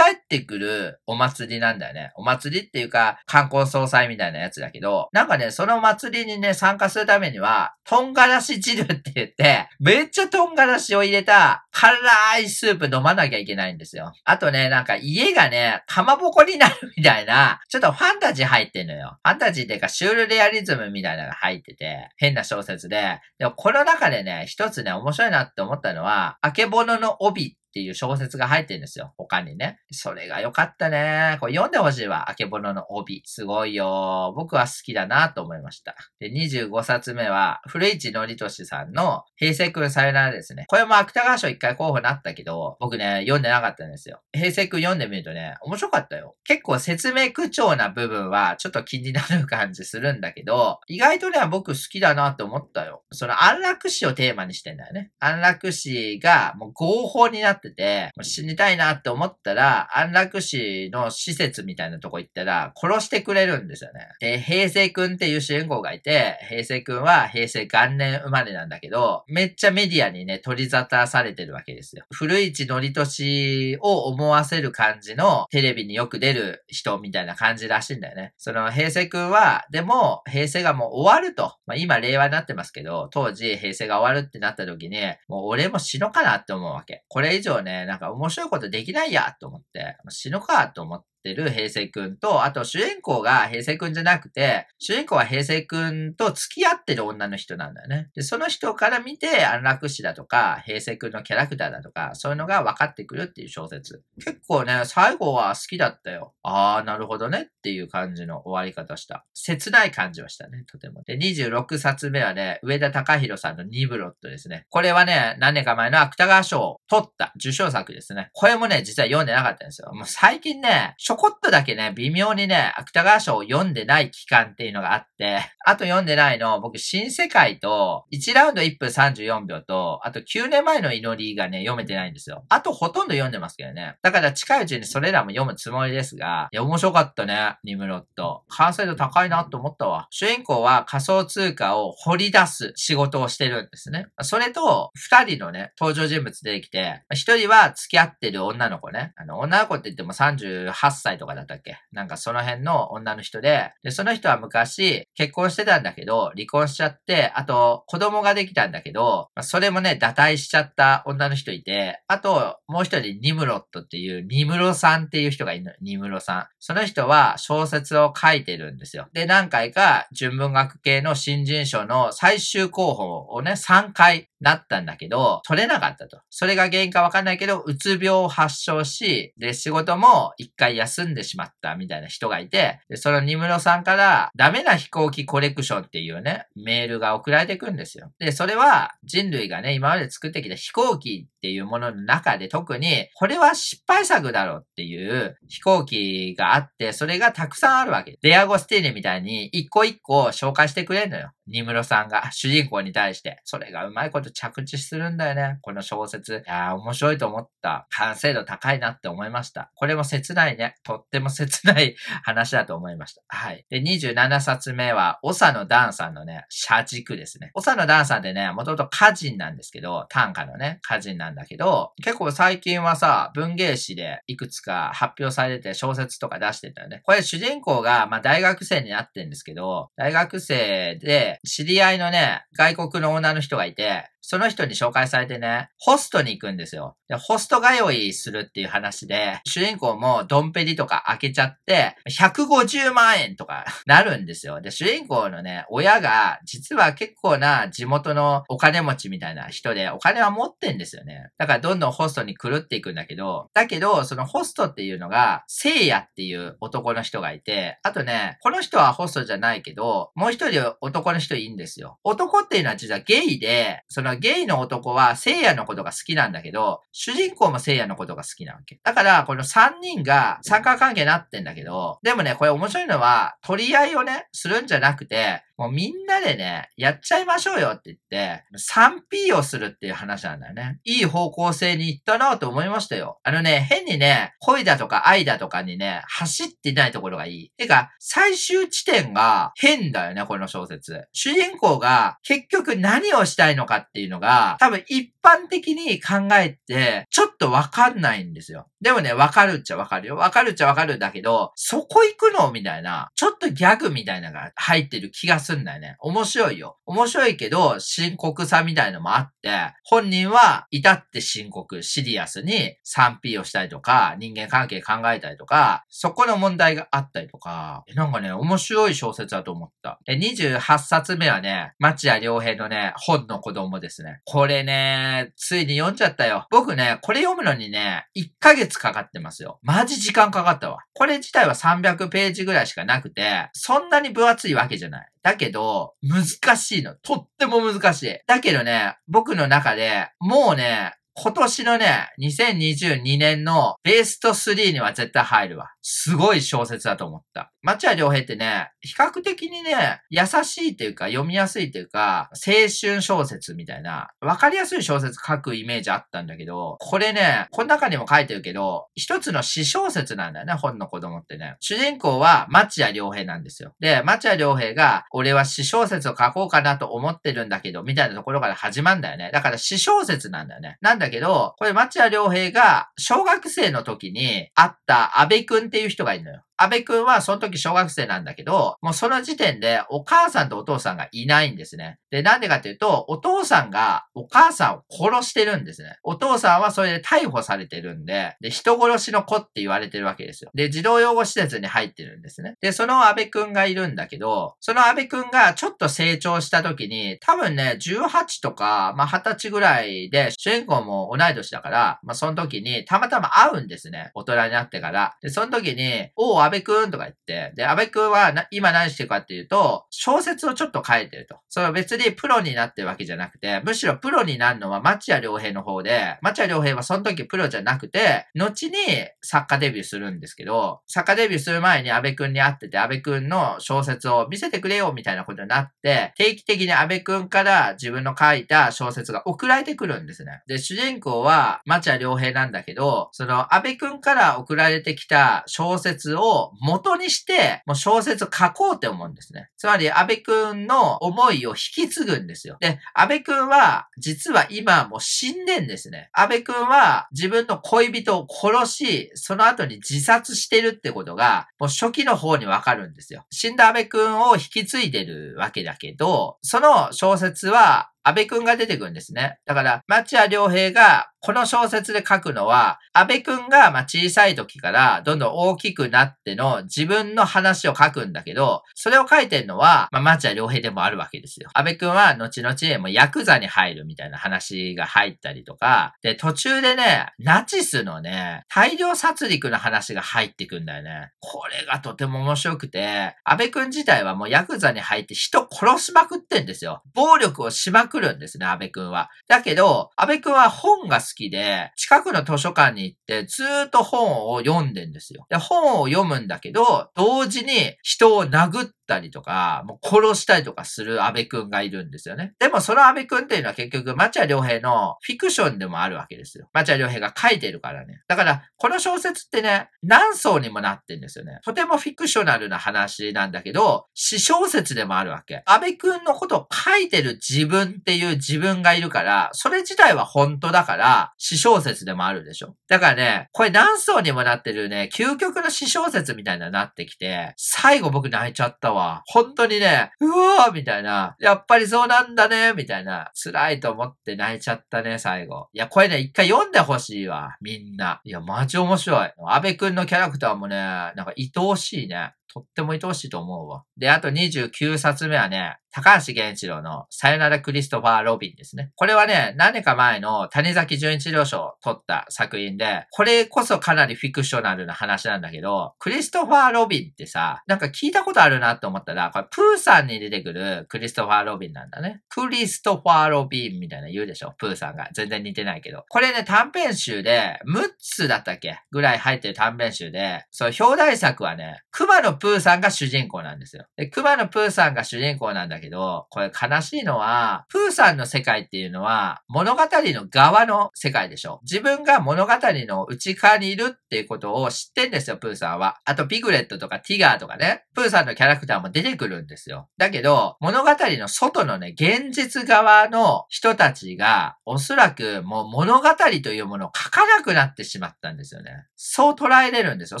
[0.28, 2.12] てくるお祭りなんだよね。
[2.16, 14.12] お祭りっていうか観光総裁みたいなやつだけど、なんかね、その祭りにね、参加するためには、トンガラシ汁って言って、めっちゃトンガラシを入れた辛いスープ飲まなきゃいけないんですよ。
[14.24, 19.18] あとね、なんか家がね、かまぼこになるみたいな、ちょっとファンタジー入ってんのよ。
[19.22, 23.20] ファンタジーっていうかシュールレアリズムみたいなのが入ってて、変な小説で。
[23.38, 29.14] でもこの中でね、一つね、面白いなって思ったのは、あけぼのの帯っていう小説が入ってるんですよ。
[29.16, 29.80] 他にね。
[29.90, 31.38] それが良かったね。
[31.40, 32.28] これ読んでほしいわ。
[32.28, 33.22] あけぼのの帯。
[33.24, 34.34] すごいよ。
[34.36, 35.96] 僕は好きだなと思いました。
[36.20, 40.66] で、25冊目は、古市のりとしさんの平成くんさよならですね。
[40.68, 44.20] これも芥川賞一回候補になったけど、僕ね、読んでなかったんですよ。
[44.32, 46.36] 平成くん読んでみるとね、面白かったよ。
[46.44, 53.02] 結構説明口調な部分はちょっと気になる感じするんだけど、意外とね、僕好きだなって思ったよ。
[53.12, 55.10] その安楽死をテーマにしてんだよね。
[55.18, 64.08] 安楽死がもう合法になってってて、死にたいなって思ったら、安楽死の施設みたいなとこ行ったら、殺してくれるんですよね。
[64.20, 72.04] で、平成くんっていう主人公がいて、平成くんは平成元年生まれなんだけど、めっちゃメディアにね、取り沙汰されてるわけですよ。
[72.10, 78.32] 古市のりとしを思わせる感じのテレビによく出る人みたいな感じらしいんだよね。
[78.38, 81.54] その平成くんは、でも、平成がもう終わると。
[81.66, 84.98] まあ、今令和になってますけど、当時平成が終わるってなった時に、
[85.28, 87.04] もう俺も死のかなって思うわけ。
[87.08, 98.10] これ以上上ね、なんか面白いことできないやと思って、死ぬかと思って、ってる平成くんと、あと主人公が平成くんじゃなくて、主人公は平成くんと付き合ってる女の人なんだよね。
[98.14, 104.02] で、その人から見て安楽死だとか、平成くんのキャラクターだとか、そういうのが分かってくるっていう小説。
[104.24, 106.34] 結構ね、最後は好きだったよ。
[106.42, 109.24] あー、なるほどねっていう感じの終わり方した。
[109.34, 111.02] 切ない感じはしたね、とても。
[111.04, 114.66] で、26冊目はね、上田隆弘さんのニブロットですね。
[114.70, 118.30] これはね、何年か前の芥川賞を取った受賞作ですね。
[118.32, 119.92] これもね、実は読んでなかったんですよ。
[119.92, 132.44] もう最近ね、ょこっとだけね、微妙にね、芥川賞を読んでない期間っていうのがあって、 あと読んでないの、僕、新世界と、1ラウンド1分34秒と、あと9年前の祈りがね、読めてないんですよ。
[132.48, 133.96] あとほとんど読んでますけどね。
[134.02, 138.44] だから近いうちにそれらも読むつもりですが、いや、面白かったね、ニムロット。
[138.48, 140.08] 完成度高いなと思ったわ。
[140.10, 144.06] 主人公は仮想通貨を掘り出す仕事をしてるんですね。
[144.22, 149.12] それと、二人のね、登場人物出てきて、一人は付き合ってる女の子ね。
[149.16, 150.72] あの、女の子って言っても38
[151.02, 151.76] 歳とかだったっけ？
[151.92, 165.72] なんかその辺の女の人で、で、その人は昔結婚してたんだけど、離婚しちゃって、あと子供ができたんだけど、それもね、堕胎しちゃった女の人いて、あともう一人ニムロットっていう、ニムロさんっていう人がいるの。
[165.80, 166.46] ニムロさん。
[166.58, 169.08] その人は小説を書いてるんですよ。
[169.12, 176.20] で、何回か純文学系の新人賞の最終候補をね、3回なったんだけど、取れなかったと。
[176.28, 188.12] それが原因かわかんないけど、うつ病を発症し、で、仕事も一回休んでしまったみたいな人がいて、で、そのニムロさんから、ダメな飛行機コレクションっていうね、メールが送られてくんですよ。
[188.18, 198.18] で、それは人類がね、今まで作ってきた飛行機っていうものの中で特に、これは失敗作だろうっていう飛行機があって、それがたくさんあるわけ。
[198.22, 201.30] デアゴスティーネみたいに一個一個紹介してくれるのよ。
[201.46, 203.40] ニムロさんが主人公に対して。
[203.44, 205.58] それがうまいこと着地するんだよね。
[205.62, 206.42] この小説。
[206.46, 207.86] いやー、面白いと思った。
[207.90, 209.70] 完成度高いなって思いました。
[209.74, 210.76] これも切ないね。
[210.84, 213.22] とっても切ない 話だと思いました。
[213.28, 213.64] はい。
[213.70, 217.50] で、27冊目は、長野ダンさんのね、社軸ですね。
[217.54, 227.00] 長野ダンさんってね、もともと歌人なんですけど、短歌のね、歌人なんだけど、結構最近はさ、文芸誌でいくつか発表されて小説とか出してたよね。
[227.04, 236.96] これ主人公が、まあ大学生になってんですけど、大学生で知り合いのね、外国の女の人がいて、その人に紹介されてね、ホストに行くんですよ。
[237.08, 244.60] で、ホスト通いするっていう話で、主人公もドンペリとか開けちゃって、150万円とか なるんですよ。
[244.60, 251.30] で、主人公のね、親が、実は結構な地元のお金持ちみたいな人で、お金は持ってんですよね。
[251.36, 261.98] だからどんどんホストに狂っていくんだけど、だけど、そのホストっていうのが、聖夜っていう男の人がいて、あとね、この人はホストじゃないけど、もう一人男の人いいんですよ。
[262.04, 268.80] 男っていうのは実はゲイで、そのゲイの男は聖夜のことが好きなんだけど、主人公も聖夜のことが好きなわけ。
[268.82, 280.80] だから、この3人が参加関係になってんだけど、でもね、これ面白いのは、取り合いをね、するんじゃなくて、もうみんなでね、やっちゃいましょうよって言って、3P をするっていう話なんだよね。
[280.84, 283.20] いい方向性に行ったなと思いましたよ。
[283.22, 287.50] あのね、変にね、恋だとか愛だとかにね、走ってないところがいい。
[287.56, 291.06] てか、最終地点が変だよね、この小説。
[291.12, 298.66] 主人公が結局何をしたいのかっていういうのが、多分一般的に考えて、ちょっとわかんないんですよ。
[298.80, 300.16] でもね、わかるっちゃわかるよ。
[300.16, 305.96] わかるっちゃわかるんだけど、そこ行くのみたいな、ちょっとギャグみたいなのが入ってる気がすんだよね。
[306.00, 306.78] 面白いよ。
[306.86, 320.00] 面白いけど、深刻さみたいのもあって、本人は至って深刻、シリアスに 3P をしたりとか、人間関係考えたりとか、そこの問題があったりとか、なんかね、面白い小説だと思った。
[320.08, 324.20] 28冊目はね、町屋良平のね、本の子供ですですね。
[324.24, 326.46] これね、ついに読んじゃったよ。
[326.50, 329.58] 僕ね、これ読むのにね、1ヶ月かかってますよ。
[329.62, 330.78] マジ時間かかったわ。
[330.94, 335.08] これ自体は300ページぐらいしかなくて、そんなに分厚いわけじゃない。
[335.22, 336.94] だけど、難しいの。
[336.96, 338.18] とっても難しい。
[338.26, 345.72] だけどね、僕の中で、もうね、今年のね、2022年のベスト3には絶対入るわ。
[345.82, 347.52] すごい小説だと思った。
[347.60, 361.56] 町屋良平ってね、比較的にね、優しいっていうか、読みやすいっていうか、青春小説みたいな、わかりやすい小説書くイメージあったんだけど、これね、この中にも書いてるけど、一つの詩小説なんだよね、本の子供ってね。
[361.60, 363.74] 主人公は町屋良平なんですよ。
[363.80, 369.30] で、町屋良平が、俺は詩小説を書こうかなと思ってるんだけど、みたいなところから始まるんだよね。
[369.32, 370.78] だから詩小説なんだよね。
[370.80, 376.42] なんだけど、これ町屋良平が小学生の時に会った安倍くんっていう人がいるのよ。
[376.62, 381.98] 安倍くんはその時小学生なんだけど、もうその時点でお母さんとお父さんがいないんですね。
[382.10, 385.98] で、なんでかっていうと、お父さんがお母さんを殺してるんですね。
[386.02, 390.50] お父さんはそれで逮捕されてるんで、で、人殺しの子って言われてるわけですよ。
[390.54, 392.54] で、児童養護施設に入ってるんですね。
[392.60, 404.10] で、その安倍くんがいるんだけど、その安倍くんがちょっと成長した時に、多分ね、18とか、まあ、20歳ぐらいで、主人公も同い年だから、まあ、その時にたまたま会うんですね。
[404.14, 405.16] 大人になってから。
[405.22, 411.36] で、その時に、おう、安倍くんとか言って、で、安倍くんは今何してるかっていうと、小説をちょっと書いてると。
[411.48, 418.76] それは別にプロになってるわけじゃなくて、むしろプロになるのは町屋良平の方で、町屋良平はその時プロじゃなくて、後に
[419.22, 430.42] 作家デビューするんですけど、作家デビューする前に安倍くんに会ってて、安倍くんの小説を見せてくれよみたいなことになって、定期的に安倍くんから自分の書いた小説が送られてくるんですね。
[430.46, 439.48] で、主人公は町屋良平なんだけど、その安倍くんから送られてきた小説を元にして、もう小説書こうって思うんですね。
[439.56, 442.56] つまり安倍くんの思いを引き継ぐんですよ。
[442.60, 446.10] で、安倍くんは、実は今もう死んでんですね。
[446.12, 453.24] 安倍くんは自分の恋人を殺し、その後に自殺してるってことが、もう初期の方にわかるんですよ。
[453.30, 459.38] 死んだ安倍くんを引き継いでるわけだけど、その小説は、安倍くんが出てくるんですね。
[459.46, 471.48] だから、町屋良平がこの小説で書くのは、安倍くんがま小さい時からどんどん大きくなっての自分の話を書くんだけど、それを書いてるのは、まあ、町屋良平でもあるわけですよ。
[471.54, 481.12] 安倍くんは後々もうヤクザに入るみたいな話が入ったりとか、で、途中でね、ナチスのね、大量殺戮の話が入ってくんだよね。
[481.20, 486.82] これがとても面白くて、安倍くん自体はもうヤクザに入って人殺しまくってんですよ。
[486.94, 489.10] 暴力をしまくるんですね、安倍くんは。
[489.28, 495.26] だけど、安倍くんは本が好きで、近くの図書館に行ってずーっと本を読んでんですよ。
[495.28, 502.34] で、本を読むんだけど、同時に人を殴ったりとか、もう殺したりとかする安倍くんがいるんですよね。
[502.38, 506.48] でもその安倍くんっていうのは結局、町屋良平のフィクションでもあるわけですよ。
[506.52, 508.02] 町屋良平が書いてるからね。
[508.08, 511.38] だから、この小説ってね、何層にもなってんですよね。
[511.44, 515.42] とてもフィクショナルな話なんだけど、詩小説でもあるわけ。
[515.46, 522.54] 安倍くんのことを書いてる自分っていう自分がいるから、それ自体は本当だから、詩小説でもあるでしょ。
[522.68, 529.02] だからね、これ何層にもなってるね、究極の詩小説みたいななってきて、最後僕泣いちゃったわ。
[529.06, 535.48] 本当にね、うわーみたいな、やっぱりそうなんだねみたいな、辛いと思って泣いちゃったね、最後。
[535.52, 538.00] いや、これね、一回読んでほしいわ、みんな。
[538.04, 539.12] いや、マジ面白い。
[539.26, 542.14] 安倍くんのキャラクターもね、なんか愛おしいね。
[542.32, 543.64] とっても愛おしいと思うわ。
[543.76, 548.72] で、あと29冊目はね、高橋源一郎のさよならクリストファー・ロビンですね。
[548.76, 562.02] これはね、何か前の谷崎潤一郎賞を取った作品で、これこそかなりフィクショナルな話なんだけど、クリストファー・ロビンってさ、なんか聞いたことあるなと思ったら、これプーさんに出てくるクリストファー・ロビンなんだね。
[562.10, 564.90] クリストファー・ロビンみたいな言うでしょプーさんが。
[564.92, 565.84] 全然似てないけど。
[565.88, 573.66] これね、短編集で、6つだったっけぐらい入ってる短編集で、そう、表題作はね、熊野プーさんが主人公なんですよ。
[573.76, 581.40] で、熊野プーさんが主人公なんだけど、これ悲しいのは、プーさんの世界っていうのは、物語の側の世界でしょ。
[581.42, 585.80] 自分が物語の内側にいるっていうことを知ってんですよ、プーさんは。
[585.84, 589.68] あと、ピグレットとかティガーとかね、プーさんのキャラクターも出てくるんですよ。
[589.76, 595.88] だけど、物語の外のね、現実側の人たちが、おそらくもう物語
[596.22, 598.66] というものを書かなくなってしまったんですよね。
[598.84, 600.00] そう捉えれるんですよ。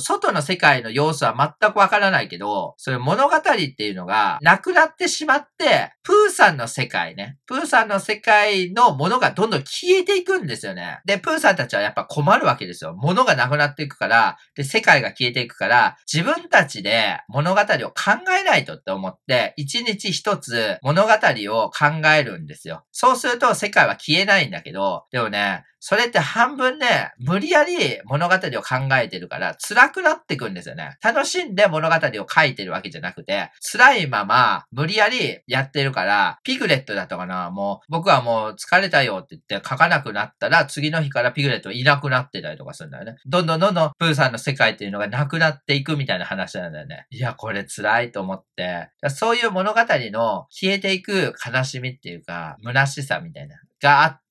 [0.00, 7.38] 外の世界の様子は全くわからないけど、そういう物語っていうのがなくなってしまって、プーさんの世界ね。
[7.46, 11.00] プーさんの世界のものがどんどん消えていくんですよね。
[11.04, 12.92] で、プーさんたちはやっぱ困るわけですよ。
[12.96, 22.84] 物がなくなっていくから、で、世界が消えていくから、自分たちで物語を考えないとって思って、一日一つ物語を考えるんですよ。
[22.90, 30.96] そうすると世界は消えないんだけど、でもね、それって半分ね、無理やり物語を考えてるから辛くなってくんですよね。
[31.02, 43.16] 楽しんで物語を書いてるわけじゃなくて、辛いまま無理やりやってるから、ピグレットだったかなもう僕はもう疲れたよって言って書かなくなったら、次の日からピグレットいなくなってたりとかするんだよね。
[43.26, 47.06] どんどんどんどんプーさんの世界っていうのがなくなっていくみたいな話なんだよね。
[47.10, 54.21] いや、これ辛いと思って、そういう物語の消えていく悲しみっていうか、虚しさみたいな、があって、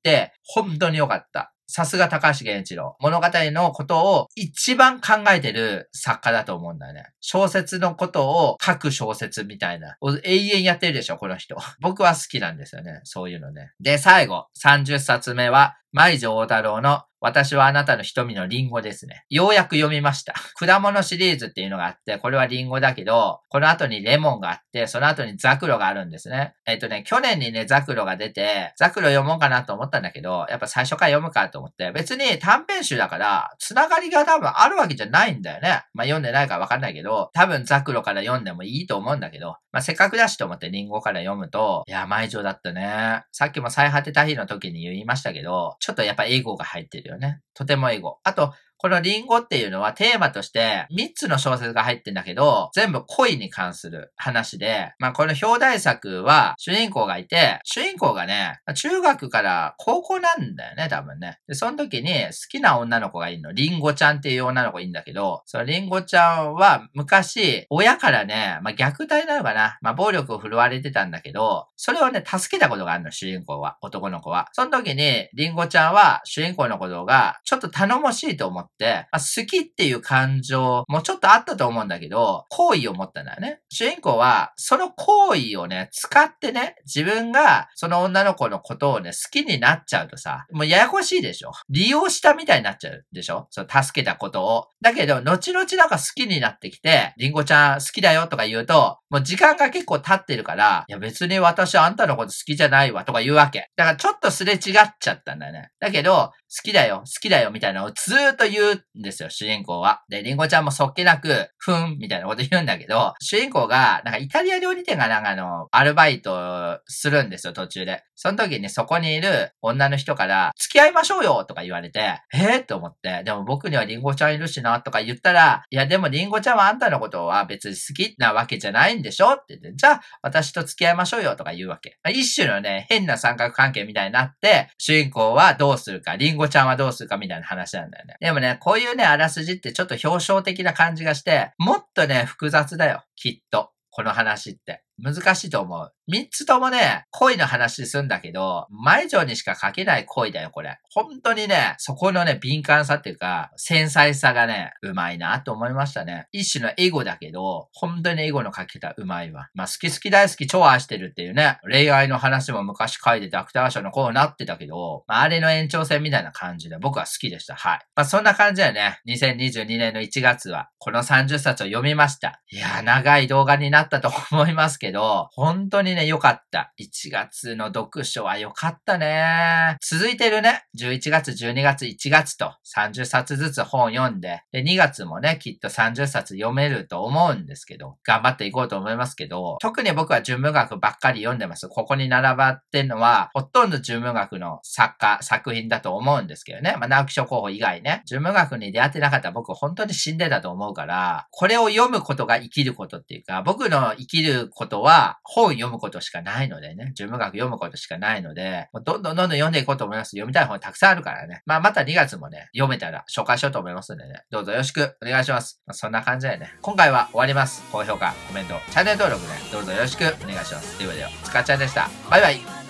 [0.43, 1.53] 本当に良かった。
[1.73, 2.97] さすが高橋源一郎。
[2.99, 7.05] 物語のことを一番考えてる作家だと思うんだよね。
[7.21, 9.95] 小説のことを書く小説みたいな。
[10.23, 11.55] 永遠やってるでしょ、この人。
[11.79, 12.99] 僕は好きなんですよね。
[13.05, 13.71] そういうのね。
[13.79, 19.25] で、最後、30冊目は、舞女大太郎の私はあなたの瞳のリンゴですね。
[19.29, 20.33] ようやく読みました。
[20.55, 26.55] 果物シリーズっていうのがあって、これはリンゴだけど、この後にレモンがあって、その後にザクロがあるんですね。
[26.65, 35.83] えっ、とね、去年にね、ザクロが出て、ザクロ読もうかなと思ったんだけど、やっぱ最初から読むかと思って、別に短編集だから、つながりが多分あるわけじゃないんだよね。
[35.93, 43.23] まあ読んでないからわかんないけど、多分ザクロから読んでもいいと思うんだけど、まあせっかくだしと思ってリンゴから読むと、いや、前情だったね。
[43.31, 47.41] さっきも最果てた日の時に言いましたけど、ちょっとやっぱ英語が入ってるよね。
[47.53, 48.19] とても英語。
[48.23, 61.37] あと、このリンゴっていうのはテーマとして3つの小説が入ってんだけど、全部恋に関する話で、まあこの表題作は主人公がいて、主人公がね、中学から高校なんだよね、多分ね。
[61.47, 63.51] で、その時に好きな女の子がいるの。
[63.51, 73.77] リンゴちゃんっていう女の子がいるんだけど、そのリンゴちゃんは昔、親からね、まあ虐待なのかな、まあ暴力を振るわれてたんだけど、それをね、助けたことがあるの、主人公は。
[73.81, 74.47] 男の子は。
[74.53, 83.61] その時に、リンゴちゃんは主人公のことが、ちょっと頼もしいと思って、、まあ、好きっていう感情もちょっとあったと思うんだけど、好意を持ったんだよね。
[83.69, 91.51] 主人公は、その好意をね、使ってね、自分がその女の子のことをね、好きになっちゃうとさ、もうややこしいでしょ。
[91.69, 94.65] 利用したみたいになっちゃうでしょその助けたことを。
[94.81, 103.69] だけど、後々なんか好きになってきて、りんごちゃん好きだよとか言うと、もう時間が結構経ってるから、いや別に私あんたのこと好きじゃないわとか言うわけ。
[103.75, 104.59] だからちょっとすれ違っ
[104.99, 105.69] ちゃったんだよね。
[105.79, 110.03] だけど、好きだよ、好きだよ、みたいなのをずーっと言う言うんですよ、主人公は。
[110.09, 118.03] で、リンゴちゃんもそっけなく、ふん、みたいなこと言うんだけど、主人公が、なんかイタリア料理店がなんかあの、アルバイトするんですよ、途中で。
[118.15, 129.31] その時にそこにいる女の人から、付き合いましょうよとか言われて、えー、と思って、でも僕にはリンゴちゃんいるしな、とか言ったら、いや、でもリンゴちゃんはあんたのことは別に好きなわけじゃないんでしょ？
[129.31, 131.97] って言って、じゃあ、私と付き合いましょうよとか言うわけ。
[132.09, 138.15] 一種のね、変な三角関係みたいになって、主人公はどうするか、リンゴゴちゃんはどうするかみたいな話なんだよね。
[138.19, 143.03] でもね、こういうね、あらすじってちょっと表彰的な感じがして、もっとね、複雑だよ。
[143.15, 143.71] きっと。
[143.91, 144.83] この話って。
[145.01, 145.91] 難しいと思う。
[146.07, 150.79] 三つともね、恋の話すんだけど、前情にしか書けない恋だよ、これ。
[150.93, 156.27] 本当にね、そこのね、敏感さっていうか、繊細さがね、うまいなと思いましたね。
[156.31, 159.49] 一種のエゴだけど、本当にエゴの書けたうまいわ。
[159.53, 167.55] まあ、好き好き大好き超愛してるっていうね、恋愛の話も昔書いててアクター賞のこうなってたけど、まあ、あれの延長線みたいな感じで僕は好きでした。
[167.55, 167.79] はい。
[167.95, 172.41] まあ、そんな感じでね、2022年の1月は、この30冊を読みました。
[172.51, 176.73] いや長い動画になったと思いますけど、ど本当にね、良かった。
[176.79, 179.77] 1月の読書は良かったね。
[179.81, 180.63] 続いてるね。
[180.77, 191.67] 11月、12月、1月と30冊ずつ本読んで、で、2月もね、きっと30冊読めると思うんですけど、頑張っていこうと思いますけど、特に僕は純文学ばっかり読んでます。
[191.67, 196.75] ここに並ばってんのは、ほとんど純文学の作家、作品だと思うんですけどね。
[196.79, 198.03] まあ、直木賞候補以外ね。
[198.05, 206.93] 純文学に出会ってなかったら僕本当に死んでたと思うから、これを読むことが生きることっていうか、僕の生きることは本読むことしかないのでね。
[206.95, 210.11] 純文学読むことしかないので、もうどんどんどんどん読んでいこうと思います。
[210.11, 211.41] 読みたい本たくさんあるからね。
[211.45, 214.23] まあ、また2月もね、読めたら紹介しようと思いますんでね。
[214.31, 215.61] どうぞよろしくお願いします。
[215.65, 217.63] まあ、そんな感じでね、今回は終わります。
[217.71, 220.77] 高評価、コメント、チャンネル登録ね、どうぞよろしくお願いします。
[220.77, 221.89] というわけで、つかちゃんでした。
[222.09, 222.60] バイバイ